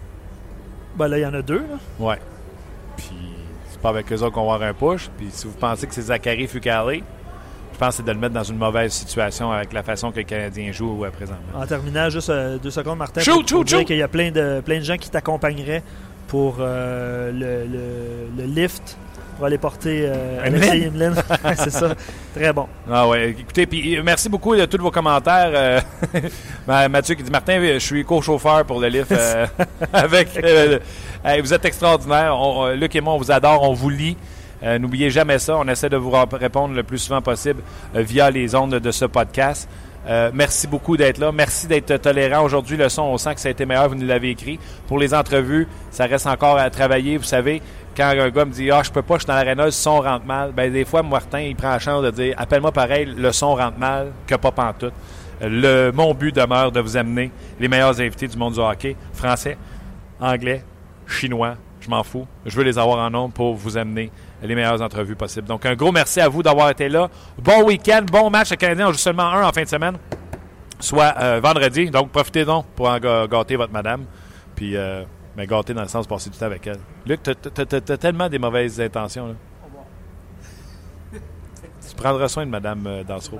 [0.95, 1.59] Ben là, il y en a deux.
[1.59, 1.77] là.
[1.99, 2.19] Ouais.
[2.97, 3.09] Puis
[3.69, 5.09] c'est pas avec eux autres qu'on va avoir un push.
[5.17, 7.01] Puis si vous pensez que c'est Zachary Fucale,
[7.73, 10.17] je pense que c'est de le mettre dans une mauvaise situation avec la façon que
[10.17, 11.59] le Canadien joue euh, présentement.
[11.59, 13.87] En terminant, juste euh, deux secondes, Martin, Shoot, pour, pour shoot, dire shoot.
[13.87, 15.81] qu'il y a plein de, plein de gens qui t'accompagneraient
[16.27, 18.97] pour euh, le, le- le lift,
[19.35, 20.45] pour aller porter euh?
[20.45, 20.89] Alexei.
[20.89, 21.95] Ouais, C'est ça.
[22.35, 22.67] Très bon.
[22.91, 25.51] Ah ouais, écoutez, puis euh, merci beaucoup de tous vos commentaires.
[25.53, 25.79] euh,
[26.67, 29.45] Ma- Mathieu qui dit Martin, je suis co-chauffeur pour le lift euh,
[29.93, 30.29] avec.
[31.41, 32.35] vous êtes extraordinaire.
[32.37, 34.17] On- Luc et moi, on vous adore, on vous lit.
[34.79, 35.57] N'oubliez jamais ça.
[35.57, 37.61] On essaie de vous répondre le plus souvent possible
[37.93, 39.67] via les ondes de ce podcast.
[40.07, 41.31] Euh, merci beaucoup d'être là.
[41.31, 42.43] Merci d'être tolérant.
[42.43, 43.89] Aujourd'hui, le son, on sent que ça a été meilleur.
[43.89, 44.59] Vous nous l'avez écrit.
[44.87, 47.17] Pour les entrevues, ça reste encore à travailler.
[47.17, 47.61] Vous savez,
[47.95, 50.01] quand un gars me dit Ah, je peux pas, je suis dans l'aréna, le son
[50.01, 50.51] rentre mal.
[50.51, 53.77] Ben, des fois, Martin, il prend la chance de dire Appelle-moi pareil, le son rentre
[53.77, 54.93] mal, que pas pantoute.
[55.41, 59.57] Le, mon but demeure de vous amener les meilleurs invités du monde du hockey, français,
[60.19, 60.63] anglais,
[61.07, 62.25] chinois, je m'en fous.
[62.45, 64.09] Je veux les avoir en nombre pour vous amener
[64.47, 65.47] les meilleures entrevues possibles.
[65.47, 67.09] Donc, un gros merci à vous d'avoir été là.
[67.37, 68.51] Bon week-end, bon match.
[68.51, 69.97] Le Canadien en joue seulement un en fin de semaine,
[70.79, 71.89] soit euh, vendredi.
[71.89, 74.05] Donc, profitez donc pour en gâter votre madame.
[74.55, 75.03] Puis, euh,
[75.35, 76.79] ben, gâter dans le sens de passer du temps avec elle.
[77.05, 79.27] Luc, t'as- tellement des mauvaises intentions.
[79.27, 79.33] Là.
[81.89, 83.39] Tu prendras soin de Mme euh, Dansereau.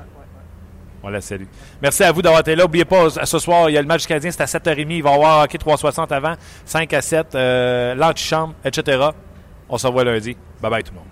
[1.05, 1.43] On la salue.
[1.81, 2.63] Merci à vous d'avoir été là.
[2.63, 4.85] N'oubliez pas, à ce soir, il y a le match canadien, c'est à 7h30.
[4.89, 6.35] Il va y avoir hockey 360 avant,
[6.65, 9.09] 5 à 7, euh, l'antichambre, etc.
[9.73, 10.37] On se revoit lundi.
[10.61, 11.07] Bye bye tout le monde.